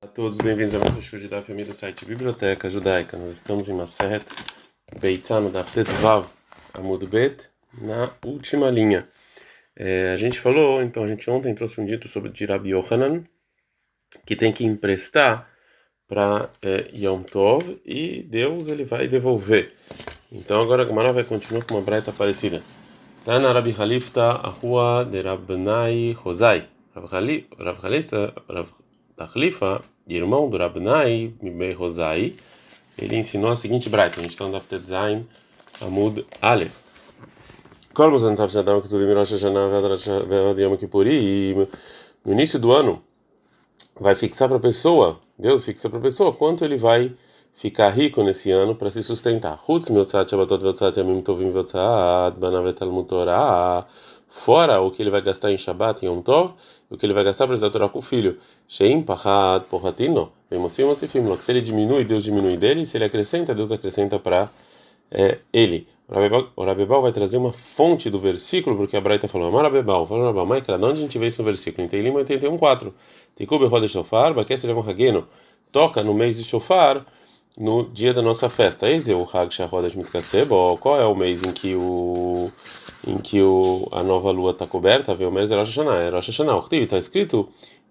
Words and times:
Olá 0.00 0.12
a 0.12 0.14
todos, 0.14 0.38
bem-vindos 0.38 0.76
a 0.76 0.78
mais 0.78 0.96
um 0.96 1.02
show 1.02 1.18
da 1.28 1.42
família 1.42 1.72
do 1.72 1.76
site 1.76 2.04
Biblioteca 2.04 2.68
Judaica. 2.68 3.16
Nós 3.16 3.32
estamos 3.32 3.68
em 3.68 3.74
Maseret 3.74 4.24
Beitzano 5.00 5.50
da 5.50 5.62
Vav 6.00 6.28
Amud 6.72 7.04
Bet, 7.04 7.50
na 7.82 8.08
última 8.24 8.70
linha. 8.70 9.08
É, 9.74 10.12
a 10.12 10.16
gente 10.16 10.38
falou, 10.38 10.80
então 10.80 11.02
a 11.02 11.08
gente 11.08 11.28
ontem 11.28 11.52
trouxe 11.52 11.80
um 11.80 11.84
dito 11.84 12.06
sobre 12.06 12.30
Dirabi 12.30 12.70
Yohanan, 12.70 13.24
que 14.24 14.36
tem 14.36 14.52
que 14.52 14.64
emprestar 14.64 15.50
para 16.06 16.48
é, 16.62 16.88
Yom 16.94 17.24
Tov 17.24 17.80
e 17.84 18.22
Deus 18.22 18.68
ele 18.68 18.84
vai 18.84 19.08
devolver. 19.08 19.74
Então 20.30 20.62
agora 20.62 20.84
a 20.84 20.86
Gamara 20.86 21.12
vai 21.12 21.24
continuar 21.24 21.64
com 21.64 21.74
uma 21.74 21.82
braita 21.82 22.12
parecida. 22.12 22.62
Tá 23.24 23.40
na 23.40 23.50
Rabi 23.50 23.74
Halifta, 23.76 24.30
a 24.30 24.48
rua 24.48 25.04
de 25.04 25.20
Rabnai 25.22 26.16
Hosai. 26.24 26.68
Rav 26.94 27.84
Halifta, 27.84 28.32
Rav 28.48 28.77
Tachlifa, 29.18 29.80
irmão 30.08 30.48
do 30.48 30.56
Rabnai 30.56 31.34
Mibei 31.42 31.72
Rosai, 31.72 32.36
ele 32.96 33.16
ensinou 33.16 33.50
a 33.50 33.56
seguinte 33.56 33.90
braita. 33.90 34.20
A 34.20 34.22
gente 34.22 34.30
está 34.30 34.44
no 34.44 34.52
Daftet 34.52 34.86
Zain 34.86 35.26
Amud 35.80 36.24
Aleph. 36.40 36.72
No 42.24 42.32
início 42.32 42.60
do 42.60 42.72
ano, 42.72 43.02
vai 43.98 44.14
fixar 44.14 44.46
para 44.46 44.58
a 44.58 44.60
pessoa, 44.60 45.18
Deus 45.36 45.64
fixa 45.64 45.90
para 45.90 45.98
a 45.98 46.02
pessoa 46.02 46.32
quanto 46.32 46.64
ele 46.64 46.76
vai 46.76 47.12
ficar 47.54 47.90
rico 47.90 48.22
nesse 48.22 48.52
ano 48.52 48.76
para 48.76 48.88
se 48.88 49.02
sustentar. 49.02 49.58
Hutz 49.68 49.88
Miltzat 49.88 50.30
Shabbatot 50.30 50.62
Veltzat 50.62 50.96
Yamim 50.96 51.22
Tovim 51.22 51.50
Veltzat 51.50 52.38
Banav 52.38 52.64
Letalmud 52.64 53.08
Torah 53.08 53.84
fora 54.28 54.80
o 54.80 54.90
que 54.90 55.02
ele 55.02 55.10
vai 55.10 55.22
gastar 55.22 55.50
em 55.50 55.56
Shabbat, 55.56 56.04
em 56.04 56.08
Yom 56.08 56.20
Tov, 56.20 56.52
o 56.90 56.96
que 56.96 57.06
ele 57.06 57.14
vai 57.14 57.24
gastar 57.24 57.46
para 57.46 57.54
estudar 57.54 57.72
Torá 57.72 57.88
com 57.88 57.98
o 57.98 58.02
filho. 58.02 58.38
Sheim 58.68 59.02
pachat 59.02 59.66
porratino, 59.68 60.30
que 60.48 61.44
se 61.44 61.52
ele 61.52 61.60
diminui, 61.60 62.04
Deus 62.04 62.24
diminui 62.24 62.56
dele, 62.56 62.86
se 62.86 62.96
ele 62.96 63.04
acrescenta, 63.04 63.54
Deus 63.54 63.72
acrescenta 63.72 64.18
para 64.18 64.50
é, 65.10 65.38
ele. 65.52 65.88
O 66.56 66.64
Rabebal 66.64 67.02
vai 67.02 67.12
trazer 67.12 67.36
uma 67.36 67.52
fonte 67.52 68.08
do 68.08 68.18
versículo, 68.18 68.76
porque 68.76 68.96
a 68.96 69.00
Braita 69.00 69.28
falou, 69.28 69.48
Amar 69.48 69.64
Rabebal, 69.64 70.06
falou 70.06 70.24
Rabebal, 70.24 70.46
Maikra, 70.46 70.78
de 70.78 70.84
onde 70.84 71.00
a 71.00 71.02
gente 71.02 71.18
vê 71.18 71.26
isso 71.26 71.42
no 71.42 71.46
versículo? 71.46 71.84
Em 71.84 71.88
Teilim 71.88 72.12
81.4, 72.12 72.92
Tikub 73.34 73.66
Roda 73.66 73.86
Shofar, 73.86 74.32
Bakes 74.32 74.64
Levon 74.64 74.88
Hageno, 74.88 75.28
toca 75.70 76.02
no 76.02 76.14
mês 76.14 76.38
de 76.38 76.44
Shofar, 76.44 77.04
no 77.58 77.84
dia 77.90 78.14
da 78.14 78.22
nossa 78.22 78.48
festa. 78.48 78.88
Esse 78.88 79.10
é 79.10 79.14
o 79.16 79.24
Hag 79.24 79.52
Shahodash 79.52 79.96
Mitkasebo, 79.96 80.78
qual 80.78 81.00
é 81.00 81.04
o 81.04 81.14
mês 81.14 81.42
em 81.42 81.52
que 81.52 81.74
o 81.74 82.50
em 83.06 83.16
que 83.16 83.40
o, 83.40 83.88
a 83.92 84.02
nova 84.02 84.30
lua 84.30 84.50
está 84.50 84.66
coberta, 84.66 85.14
vê 85.14 85.24
o 85.24 85.30
mês 85.30 85.50
Rosh 85.50 85.76
Hashanah, 85.76 85.96
é 86.02 86.10
Rosh 86.10 86.28
Hashanah. 86.28 86.60
Está 86.72 86.98
escrito 86.98 87.48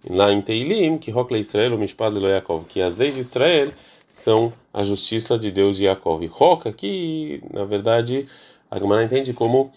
lá 0.10 0.32
em 0.32 0.42
Teilim 0.42 0.98
que 0.98 1.12
Rokle 1.12 1.40
Israel, 1.40 1.76
o 1.76 1.78
Mishpad 1.78 2.14
de 2.14 2.26
Yaakov, 2.26 2.66
que 2.66 2.82
as 2.82 2.98
leis 2.98 3.16
de 3.16 3.22
Israel 3.22 3.72
são 4.10 4.54
a 4.74 4.84
justiça 4.84 5.38
de 5.38 5.52
Deus 5.52 5.78
de 5.78 5.86
Yaakov. 5.86 6.26
Roca, 6.28 6.72
que 6.72 7.42
na 7.52 7.66
verdade 7.66 8.26
a 8.70 8.80
Gemara 8.80 9.04
entende 9.04 9.34
como 9.34 9.72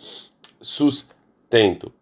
sustento. 0.60 1.92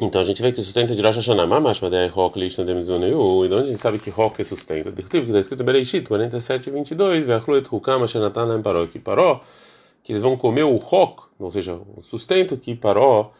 Então 0.00 0.20
a 0.20 0.24
gente 0.24 0.40
vê 0.40 0.50
que 0.50 0.62
sustento 0.62 0.94
de 0.94 1.02
Rosh 1.02 1.16
Hashanah, 1.16 1.46
mas 1.46 1.80
mas 1.80 1.92
é 1.92 2.06
Rock 2.06 2.40
lista 2.40 2.64
de 2.64 2.72
Mizuneu, 2.72 3.44
e 3.44 3.48
de 3.48 3.54
onde 3.54 3.64
a 3.64 3.66
gente 3.66 3.80
sabe 3.80 3.98
que 3.98 4.08
Rock 4.08 4.40
é 4.40 4.44
sustento? 4.44 4.90
que 4.92 5.18
está 5.18 5.38
escrito 5.38 5.62
em 5.62 5.66
Bereshit 5.66 6.08
47, 6.08 6.70
22, 6.70 7.24
Ve'achluet 7.26 7.68
Hukam 7.70 8.02
Ashenatan 8.02 8.44
Laim 8.44 8.62
Paró, 8.62 8.86
que 8.86 8.98
Paró 8.98 9.42
que 10.02 10.12
eles 10.12 10.22
vão 10.22 10.36
comer 10.36 10.64
o 10.64 10.76
rock, 10.76 11.24
ou 11.38 11.50
seja, 11.50 11.78
o 11.96 12.02
sustento 12.02 12.56
que 12.56 12.74
Paró 12.74 13.32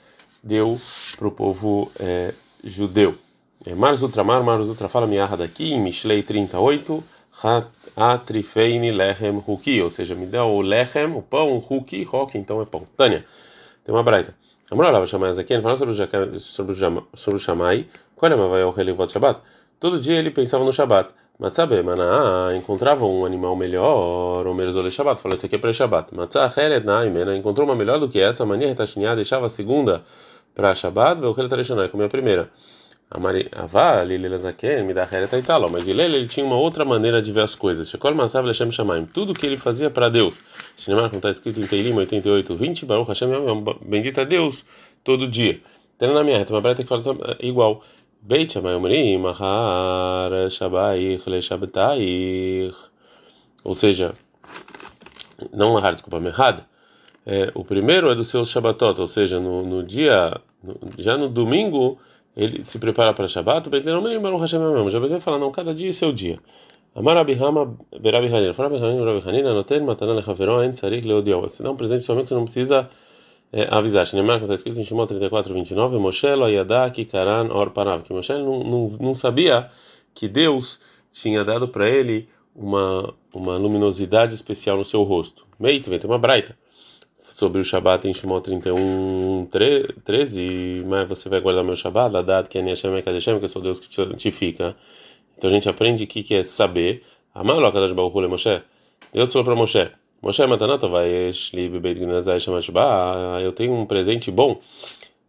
deu 0.43 0.79
para 1.19 1.29
o 1.29 1.33
povo 1.33 1.91
é, 1.99 2.35
judeu. 2.63 3.15
É, 3.67 3.75
Mars 3.75 4.03
Ultramar, 4.03 4.43
Mars 4.43 4.69
Ultra 4.69 4.89
fala 4.89 5.07
miarra 5.07 5.37
daqui, 5.37 5.73
em 5.73 5.81
Mishlei 5.81 6.23
38, 6.23 7.03
Atrifeini 7.97 8.91
Lechem 8.91 9.43
Huki, 9.47 9.81
ou 9.81 9.91
seja, 9.91 10.15
me 10.15 10.27
dá 10.27 10.45
o 10.45 10.61
Lechem, 10.61 11.07
o 11.15 11.23
pão, 11.23 11.59
Huki, 11.59 12.03
rock, 12.05 12.37
então 12.37 12.61
é 12.61 12.65
pão. 12.65 12.87
Tânia, 12.97 13.25
tem 13.85 13.95
uma 13.95 14.03
braita. 14.03 14.35
A 14.71 14.77
mulher 14.77 14.93
vai 14.93 15.07
chamar 15.07 15.31
aqui, 15.31 15.53
ele 15.53 15.63
fala 15.63 15.77
sobre 15.77 15.93
o, 15.93 16.99
o, 16.99 17.35
o 17.35 17.39
Shamai, 17.39 17.89
qual 18.15 18.31
é 18.31 18.63
ao 18.63 18.71
relevado 18.71 19.11
Shabbat? 19.11 19.41
Todo 19.81 19.99
dia 19.99 20.17
ele 20.17 20.31
pensava 20.31 20.65
no 20.65 20.73
Shabbat. 20.73 21.13
Matzabe, 21.41 21.83
maná, 21.83 22.55
encontrava 22.55 23.05
um 23.05 23.25
animal 23.25 23.57
melhor, 23.57 24.47
o 24.47 24.55
merzole 24.55 24.91
Shabbat, 24.91 25.21
falou, 25.21 25.35
esse 25.35 25.47
aqui 25.47 25.57
é 25.57 25.59
para 25.59 25.73
Shabbat. 25.73 26.15
Matzah 26.15 26.53
heret 26.57 26.85
naimena, 26.85 27.37
encontrou 27.37 27.67
uma 27.67 27.75
melhor 27.75 27.99
do 27.99 28.09
que 28.09 28.21
essa, 28.21 28.47
mania 28.47 28.69
retashniá, 28.69 29.17
deixava 29.17 29.47
a 29.47 29.49
segunda 29.49 30.05
para 30.55 30.73
Shabbat, 30.73 31.21
veio 31.21 31.35
que 31.35 31.41
ele 31.41 31.89
comeu 31.89 32.07
a 32.07 32.11
primeira. 32.11 32.49
Me 33.13 34.95
mas 35.69 35.89
ele, 35.89 36.03
ele 36.03 36.29
tinha 36.29 36.47
uma 36.47 36.55
outra 36.55 36.85
maneira 36.85 37.21
de 37.21 37.33
ver 37.33 37.41
as 37.41 37.57
coisas. 37.57 37.93
Tudo 39.13 39.35
que 39.35 39.45
ele 39.45 39.57
fazia 39.57 39.91
para 39.91 40.09
Deus. 40.09 40.41
Como 40.85 41.07
está 41.17 41.29
escrito 41.29 41.61
em 41.61 41.67
Teilim 41.67 41.93
88, 41.93 42.55
20, 42.55 42.87
Baruch 42.87 43.09
Hashem, 43.09 43.29
bendito 43.85 44.21
a 44.21 44.25
Deus, 44.25 44.65
todo 45.03 45.27
dia. 45.27 45.61
Tendo 45.99 46.15
na 46.15 46.23
minha 46.23 46.39
reta, 46.39 46.55
que 46.77 46.85
fala 46.85 47.03
igual. 47.41 47.83
Shammai 48.49 48.77
Omrim, 48.77 49.19
Mahar. 49.19 50.31
Ou 53.65 53.75
seja, 53.75 54.15
não 55.53 55.73
Mahar, 55.73 55.95
desculpa, 55.95 56.21
Mehad. 56.21 56.61
É, 57.27 57.51
o 57.55 57.65
primeiro 57.65 58.09
é 58.09 58.15
do 58.15 58.25
seu 58.25 58.45
Shabbatot, 58.45 59.01
ou 59.01 59.07
seja, 59.07 59.41
no, 59.41 59.65
no 59.65 59.83
dia, 59.83 60.41
no, 60.63 60.79
já 60.97 61.19
no 61.19 61.29
domingo, 61.29 61.99
ele 62.37 62.65
se 62.65 62.79
prepara 62.79 63.13
para 63.13 63.27
Shabbat. 63.27 63.69
Já 64.91 64.99
vai 64.99 65.21
falar, 65.21 65.39
não, 65.39 65.51
cada 65.51 65.75
dia 65.75 65.89
é 65.89 65.93
seu 65.93 66.13
dia. 66.13 66.39
Amar 66.95 67.17
Abihama 67.17 67.77
Berabi 68.01 68.27
Hanina. 68.27 68.53
Fala 68.53 68.69
Abihama 68.69 68.99
Berabi 68.99 69.29
Hanina, 69.29 69.55
noten 69.55 69.85
matana 69.85 70.15
lechaveron 70.15 70.65
en 70.65 70.73
tzarik 70.73 71.05
leodiol. 71.07 71.43
Você 71.43 71.63
dá 71.63 71.71
um 71.71 71.77
presente 71.77 72.05
somente 72.05 72.29
você 72.29 72.35
não 72.35 72.45
precisa 72.45 72.91
é, 73.53 73.69
avisar. 73.71 74.05
Shneimar, 74.05 74.43
está 74.43 74.55
escrito 74.55 74.81
em 74.81 74.85
Shimon 74.85 75.07
34, 75.07 75.55
29, 75.55 75.99
Moshe 75.99 76.35
lo 76.35 76.49
yadá 76.49 76.91
ki 76.91 77.05
karan 77.05 77.49
or 77.53 77.71
parav, 77.71 78.03
que 78.03 78.13
Moshe 78.13 78.33
não, 78.33 78.65
não, 78.65 78.89
não 79.01 79.15
sabia 79.15 79.69
que 80.13 80.27
Deus 80.27 80.81
tinha 81.13 81.45
dado 81.45 81.69
para 81.69 81.89
ele 81.89 82.29
uma, 82.57 83.15
uma 83.33 83.57
luminosidade 83.57 84.35
especial 84.35 84.77
no 84.77 84.85
seu 84.85 85.05
rosto. 85.05 85.47
Meito, 85.59 85.91
tem 85.91 86.11
uma 86.11 86.19
braita 86.19 86.57
sobre 87.41 87.61
o 87.63 87.65
Shabat 87.65 88.07
em 88.07 88.13
Shimon 88.13 88.41
31, 88.43 89.49
13, 90.05 90.85
mas 90.87 91.09
você 91.09 91.27
vai 91.31 91.41
guardar 91.41 91.65
meu 91.65 91.75
Shabat, 91.75 92.13
Ladad, 92.13 92.47
que 92.47 92.59
é 92.59 92.63
Hashem 92.63 92.95
Ekadeshem, 92.99 93.39
que 93.39 93.47
eu 93.47 93.49
sou 93.49 93.63
Deus 93.63 93.81
que 93.81 93.89
te 93.89 93.95
santifica. 93.95 94.77
Então 95.39 95.49
a 95.49 95.53
gente 95.53 95.67
aprende 95.67 96.05
aqui 96.05 96.23
que 96.23 96.35
é 96.35 96.45
saber. 96.45 97.03
Amar 97.35 97.57
lo 97.57 97.67
Akadash 97.67 97.93
Baruch 97.93 98.15
Moshe. 98.29 98.61
Deus 99.15 99.33
falou 99.33 99.47
para 99.47 99.55
Moshe, 99.55 99.89
Moshe 100.21 100.47
Matanatova, 100.47 101.07
eu 103.43 103.53
tenho 103.53 103.73
um 103.73 103.87
presente 103.87 104.31
bom 104.31 104.61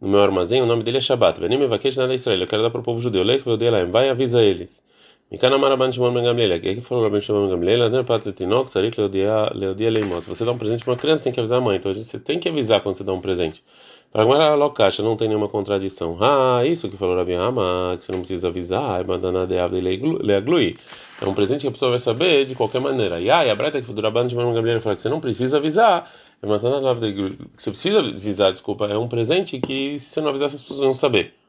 no 0.02 0.10
meu 0.10 0.22
armazém, 0.22 0.62
o 0.62 0.66
nome 0.66 0.84
dele 0.84 0.98
é 0.98 2.08
na 2.08 2.14
Israel, 2.14 2.42
eu 2.42 2.48
quero 2.48 2.62
dar 2.62 2.72
para 2.72 2.82
o 2.82 2.84
povo 2.84 3.00
judeu. 3.00 3.24
Lech 3.24 3.42
vai 3.90 4.10
avisa 4.10 4.42
eles. 4.42 4.84
Mikana 5.32 5.58
Maraban 5.58 5.90
Shimon 5.90 6.14
Ben 6.14 6.26
Gamliel, 6.26 6.54
aqui 6.56 6.76
que 6.76 6.82
falou 6.82 7.06
Rabban 7.06 7.22
Shimon 7.22 7.48
Ben 7.48 7.52
Gamliel, 7.52 7.90
né, 7.90 8.04
Patri 8.04 8.34
Tinok, 8.34 8.70
Sarik 8.70 9.00
Leodia 9.00 9.90
Leimos. 9.90 10.26
Você 10.26 10.44
dá 10.44 10.52
um 10.52 10.58
presente 10.58 10.84
para 10.84 10.92
uma 10.92 11.00
criança, 11.00 11.24
tem 11.24 11.32
que 11.32 11.40
avisar 11.40 11.60
a 11.60 11.62
mãe. 11.62 11.78
Então 11.78 11.94
você 11.94 12.20
tem 12.20 12.38
que 12.38 12.50
avisar 12.50 12.82
quando 12.82 12.96
você 12.96 13.04
dá 13.06 13.14
um 13.14 13.22
presente. 13.22 13.64
Para 14.12 14.24
agora 14.24 14.56
Lokacha 14.56 15.02
não 15.02 15.16
tem 15.16 15.30
nenhuma 15.30 15.48
contradição. 15.48 16.18
Ah, 16.20 16.66
isso 16.66 16.90
que 16.90 16.98
falou 16.98 17.16
Rabi 17.16 17.32
Hama, 17.32 17.96
que 17.98 18.04
você 18.04 18.12
não 18.12 18.20
precisa 18.20 18.50
avisar, 18.50 19.00
é 19.00 19.04
mandana 19.06 19.48
de 19.48 19.58
Abde 19.58 19.80
Leaglui. 19.80 20.76
É 21.22 21.26
um 21.26 21.34
presente 21.34 21.62
que 21.62 21.68
a 21.70 21.72
pessoa 21.72 21.92
vai 21.92 22.00
saber 22.00 22.44
de 22.46 22.54
qualquer 22.54 22.82
maneira. 22.82 23.22
E 23.22 23.32
aí, 23.32 23.50
a 23.50 23.56
Breta 23.56 23.80
que 23.80 23.86
foi 23.86 23.96
do 23.96 24.02
Rabban 24.02 24.28
de 24.28 24.36
Mano 24.36 24.54
Gabriel 24.54 24.82
fala 24.82 24.98
que 24.98 25.02
você 25.02 25.08
não 25.08 25.22
precisa 25.22 25.60
avisar. 25.60 26.12
É 26.44 26.46
mandana 26.46 26.82
de 26.82 26.88
Abde 26.88 27.38
Você 27.56 27.72
precisa 27.72 28.00
avisar, 28.00 28.52
desculpa. 28.52 28.86
É 28.88 28.98
um 28.98 29.08
presente 29.08 29.62
que 29.62 29.98
se 29.98 30.08
você 30.08 30.20
não 30.20 30.28
avisar, 30.28 30.48
as 30.48 30.60
pessoas 30.60 30.82
vão 30.82 30.94
saber. 30.94 31.41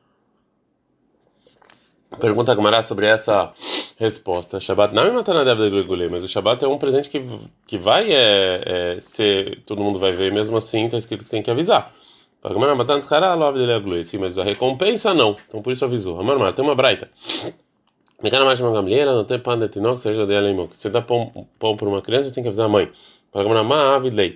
Pergunta 2.21 2.53
a 2.53 2.55
Gamara 2.55 2.83
sobre 2.83 3.06
essa 3.06 3.53
resposta. 3.99 4.61
Shabbat 4.61 4.94
não 4.94 5.03
é 5.03 5.11
matana 5.11 5.44
de 5.44 5.50
Abde 5.50 6.09
mas 6.11 6.23
o 6.23 6.29
Shabbat 6.29 6.64
é 6.64 6.69
um 6.69 6.79
presente 6.79 7.11
que, 7.11 7.25
que 7.67 7.79
vai 7.79 8.12
é, 8.12 8.62
é, 8.97 9.00
ser. 9.00 9.61
Todo 9.67 9.82
mundo 9.82 9.99
vai 9.99 10.12
ver, 10.12 10.32
mesmo 10.32 10.56
assim, 10.56 10.87
está 10.87 10.99
escrito 10.99 11.25
que 11.25 11.31
tem 11.31 11.43
que 11.43 11.50
avisar. 11.50 11.93
Sim, 14.05 14.19
mas 14.19 14.37
a 14.37 14.43
recompensa 14.43 15.14
não. 15.14 15.37
Então 15.49 15.62
por 15.62 15.73
isso 15.73 15.85
avisou. 15.85 16.19
Amar, 16.19 16.53
tem 16.53 16.64
uma 16.64 16.75
braita. 16.75 17.09
Mecana 18.23 18.44
mais 18.44 18.61
uma 18.61 18.70
gamliela, 18.73 19.15
não 19.15 19.25
tem 19.25 19.38
pão 19.38 19.58
de 19.58 19.69
tinoco, 19.69 19.99
seja 19.99 20.25
de 20.25 20.35
alemão. 20.35 20.69
Você 20.73 20.88
dá 20.88 21.03
pão, 21.03 21.47
pão 21.58 21.76
para 21.76 21.88
uma 21.88 22.00
criança, 22.00 22.29
você 22.29 22.35
tem 22.35 22.43
que 22.43 22.49
avisar 22.49 22.67
a 22.67 22.69
mãe. 22.69 22.91
Para 23.32 23.43
O 23.49 24.35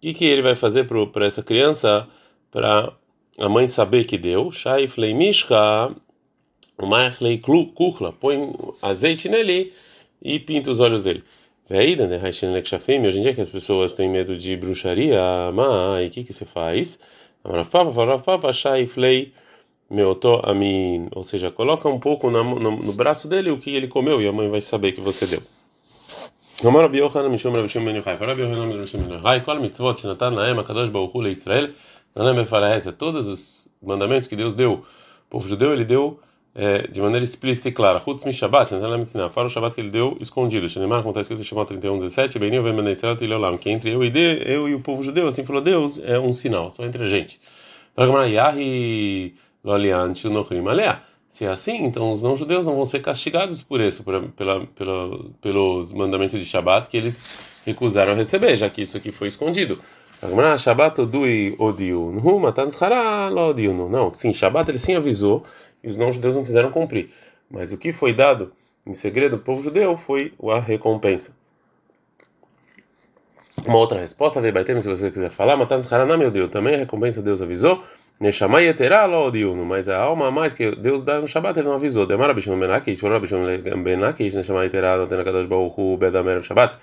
que 0.00 0.12
que 0.12 0.24
ele 0.24 0.42
vai 0.42 0.54
fazer 0.54 0.84
para 0.84 1.26
essa 1.26 1.42
criança 1.42 2.06
para 2.50 2.92
a 3.38 3.48
mãe 3.48 3.66
saber 3.66 4.04
que 4.04 4.18
deu? 4.18 4.50
Shai 4.50 4.86
fleimishka, 4.86 5.94
o 6.81 6.85
maichlei 6.85 7.39
kuchla, 7.39 8.13
põe 8.13 8.53
azeite 8.81 9.27
nele 9.29 9.73
e 10.21 10.39
pinta 10.39 10.71
os 10.71 10.79
olhos 10.79 11.03
dele. 11.03 11.23
Veida, 11.69 12.07
né? 12.07 12.21
Hoje 12.23 12.45
em 13.19 13.21
dia 13.21 13.33
que 13.33 13.41
as 13.41 13.49
pessoas 13.49 13.93
têm 13.93 14.09
medo 14.09 14.37
de 14.37 14.55
bruxaria, 14.55 15.19
mas 15.53 16.07
o 16.07 16.13
que 16.13 16.23
que 16.23 16.33
você 16.33 16.45
faz? 16.45 16.99
Rav 17.43 17.67
Papa 17.69 17.91
falou, 17.91 18.09
Rav 18.11 18.23
Papa, 18.23 18.53
Shai 18.53 18.87
Flei 18.87 19.33
meoto 19.89 20.41
amin, 20.43 21.07
ou 21.15 21.23
seja, 21.23 21.49
coloca 21.51 21.87
um 21.89 21.99
pouco 21.99 22.29
no, 22.29 22.43
no, 22.43 22.71
no, 22.71 22.93
braço 22.93 23.27
dele 23.27 23.49
o 23.49 23.57
que 23.57 23.75
ele 23.75 23.87
comeu 23.87 24.21
e 24.21 24.27
a 24.27 24.31
mãe 24.31 24.49
vai 24.49 24.61
saber 24.61 24.91
que 24.91 25.01
você 25.01 25.25
deu. 25.27 25.41
אמר 26.65 26.83
רבי 26.83 26.97
יוחנן 26.97 27.27
משום 27.27 27.55
רבי 27.55 27.69
שמעון 27.69 27.89
בן 27.89 27.95
יוחאי, 27.95 28.15
רבי 28.19 28.41
יוחנן 28.41 28.71
בן 28.71 28.87
שמעון 28.87 29.09
בן 29.09 29.15
יוחאי, 29.15 29.39
כל 29.45 29.57
המצוות 29.57 29.97
שנתן 29.97 30.33
להם 30.33 30.59
הקדוש 30.59 30.89
ברוך 30.89 31.13
הוא 31.13 31.23
לישראל, 31.23 31.71
נתן 32.17 32.41
בפרהסה, 32.41 32.91
todos 32.91 33.27
os 33.27 33.69
mandamentos 33.83 34.27
que 34.27 34.35
Deus 34.35 34.55
deu, 34.55 34.73
o 34.73 34.83
povo 35.29 35.47
judeu 35.47 35.71
ele 35.71 35.85
deu 35.85 36.19
é, 36.54 36.86
de 36.86 37.00
maneira 37.00 37.24
explícita 37.24 37.68
e 37.68 37.72
clara. 37.72 38.00
Chutz 38.00 38.24
mi 38.24 38.32
Shabbat. 38.32 38.70
Fora 39.30 39.46
o 39.46 39.50
Shabbat 39.50 39.74
que 39.74 39.80
ele 39.80 39.90
deu 39.90 40.16
escondido. 40.20 40.68
Shenemar, 40.68 40.98
como 40.98 41.10
está 41.10 41.20
escrito 41.20 41.40
em 41.40 41.44
Shemot 41.44 41.66
31, 41.66 41.98
17, 41.98 42.38
Benim 42.38 42.62
vem 42.62 42.90
Israel 42.90 43.16
Tileolam, 43.16 43.56
que 43.56 43.70
entre 43.70 43.90
eu 43.90 44.04
e, 44.04 44.10
de, 44.10 44.42
eu 44.44 44.68
e 44.68 44.74
o 44.74 44.80
povo 44.80 45.02
judeu, 45.02 45.28
assim 45.28 45.44
falou 45.44 45.62
Deus, 45.62 45.98
é 46.02 46.18
um 46.18 46.32
sinal, 46.32 46.70
só 46.70 46.84
entre 46.84 47.02
a 47.04 47.06
gente. 47.06 47.40
Se 51.28 51.46
é 51.46 51.48
assim, 51.48 51.84
então 51.84 52.12
os 52.12 52.22
não-judeus 52.22 52.66
não 52.66 52.76
vão 52.76 52.84
ser 52.84 53.00
castigados 53.00 53.62
por 53.62 53.80
isso, 53.80 54.04
por, 54.04 54.28
pela, 54.32 54.66
pela, 54.66 55.18
pelos 55.40 55.90
mandamentos 55.90 56.38
de 56.38 56.44
Shabbat 56.44 56.88
que 56.90 56.96
eles 56.98 57.62
recusaram 57.64 58.14
receber, 58.14 58.54
já 58.54 58.68
que 58.68 58.82
isso 58.82 58.98
aqui 58.98 59.10
foi 59.10 59.28
escondido. 59.28 59.80
Shabbat 60.58 61.00
odui 61.00 61.56
Não, 63.88 64.12
sim, 64.12 64.32
Shabbat 64.32 64.70
ele 64.70 64.78
sim 64.78 64.94
avisou 64.94 65.42
e 65.82 65.88
os 65.88 65.98
não-judeus 65.98 66.34
não 66.34 66.42
quiseram 66.42 66.70
cumprir. 66.70 67.10
Mas 67.50 67.72
o 67.72 67.78
que 67.78 67.92
foi 67.92 68.12
dado 68.12 68.52
em 68.86 68.94
segredo 68.94 69.36
ao 69.36 69.42
povo 69.42 69.62
judeu 69.62 69.96
foi 69.96 70.32
a 70.50 70.60
recompensa. 70.60 71.34
Uma 73.66 73.76
outra 73.76 74.00
resposta, 74.00 74.40
veio 74.40 74.54
batendo 74.54 74.80
se 74.80 74.88
você 74.88 75.10
quiser 75.10 75.30
falar, 75.30 75.56
matando 75.56 75.86
não 76.06 76.18
meu 76.18 76.30
Deus, 76.30 76.50
também 76.50 76.74
a 76.74 76.78
recompensa 76.78 77.22
Deus 77.22 77.42
avisou, 77.42 77.84
Neshamai 78.22 78.68
eterá 78.68 79.04
lo 79.04 79.30
diuno, 79.32 79.64
mas 79.64 79.88
a 79.88 79.98
alma 79.98 80.28
a 80.28 80.30
mais 80.30 80.54
que 80.54 80.70
Deus 80.76 81.02
dá 81.02 81.20
no 81.20 81.26
Shabat 81.26 81.58
ele 81.58 81.68
não 81.68 81.74
avisou. 81.74 82.06
Demara 82.06 82.32
bishon 82.32 82.56
benakit, 82.56 82.96
fora 82.96 83.18
bishon 83.18 83.42
benakit, 83.82 84.36
Neshamai 84.36 84.66
eterá 84.66 84.94
lo 84.94 85.08
tena 85.08 85.24
kadosh 85.24 85.48
baruch 85.48 85.76
hu 85.76 85.96
bedamer 85.96 86.40
Shabat. 86.40 86.78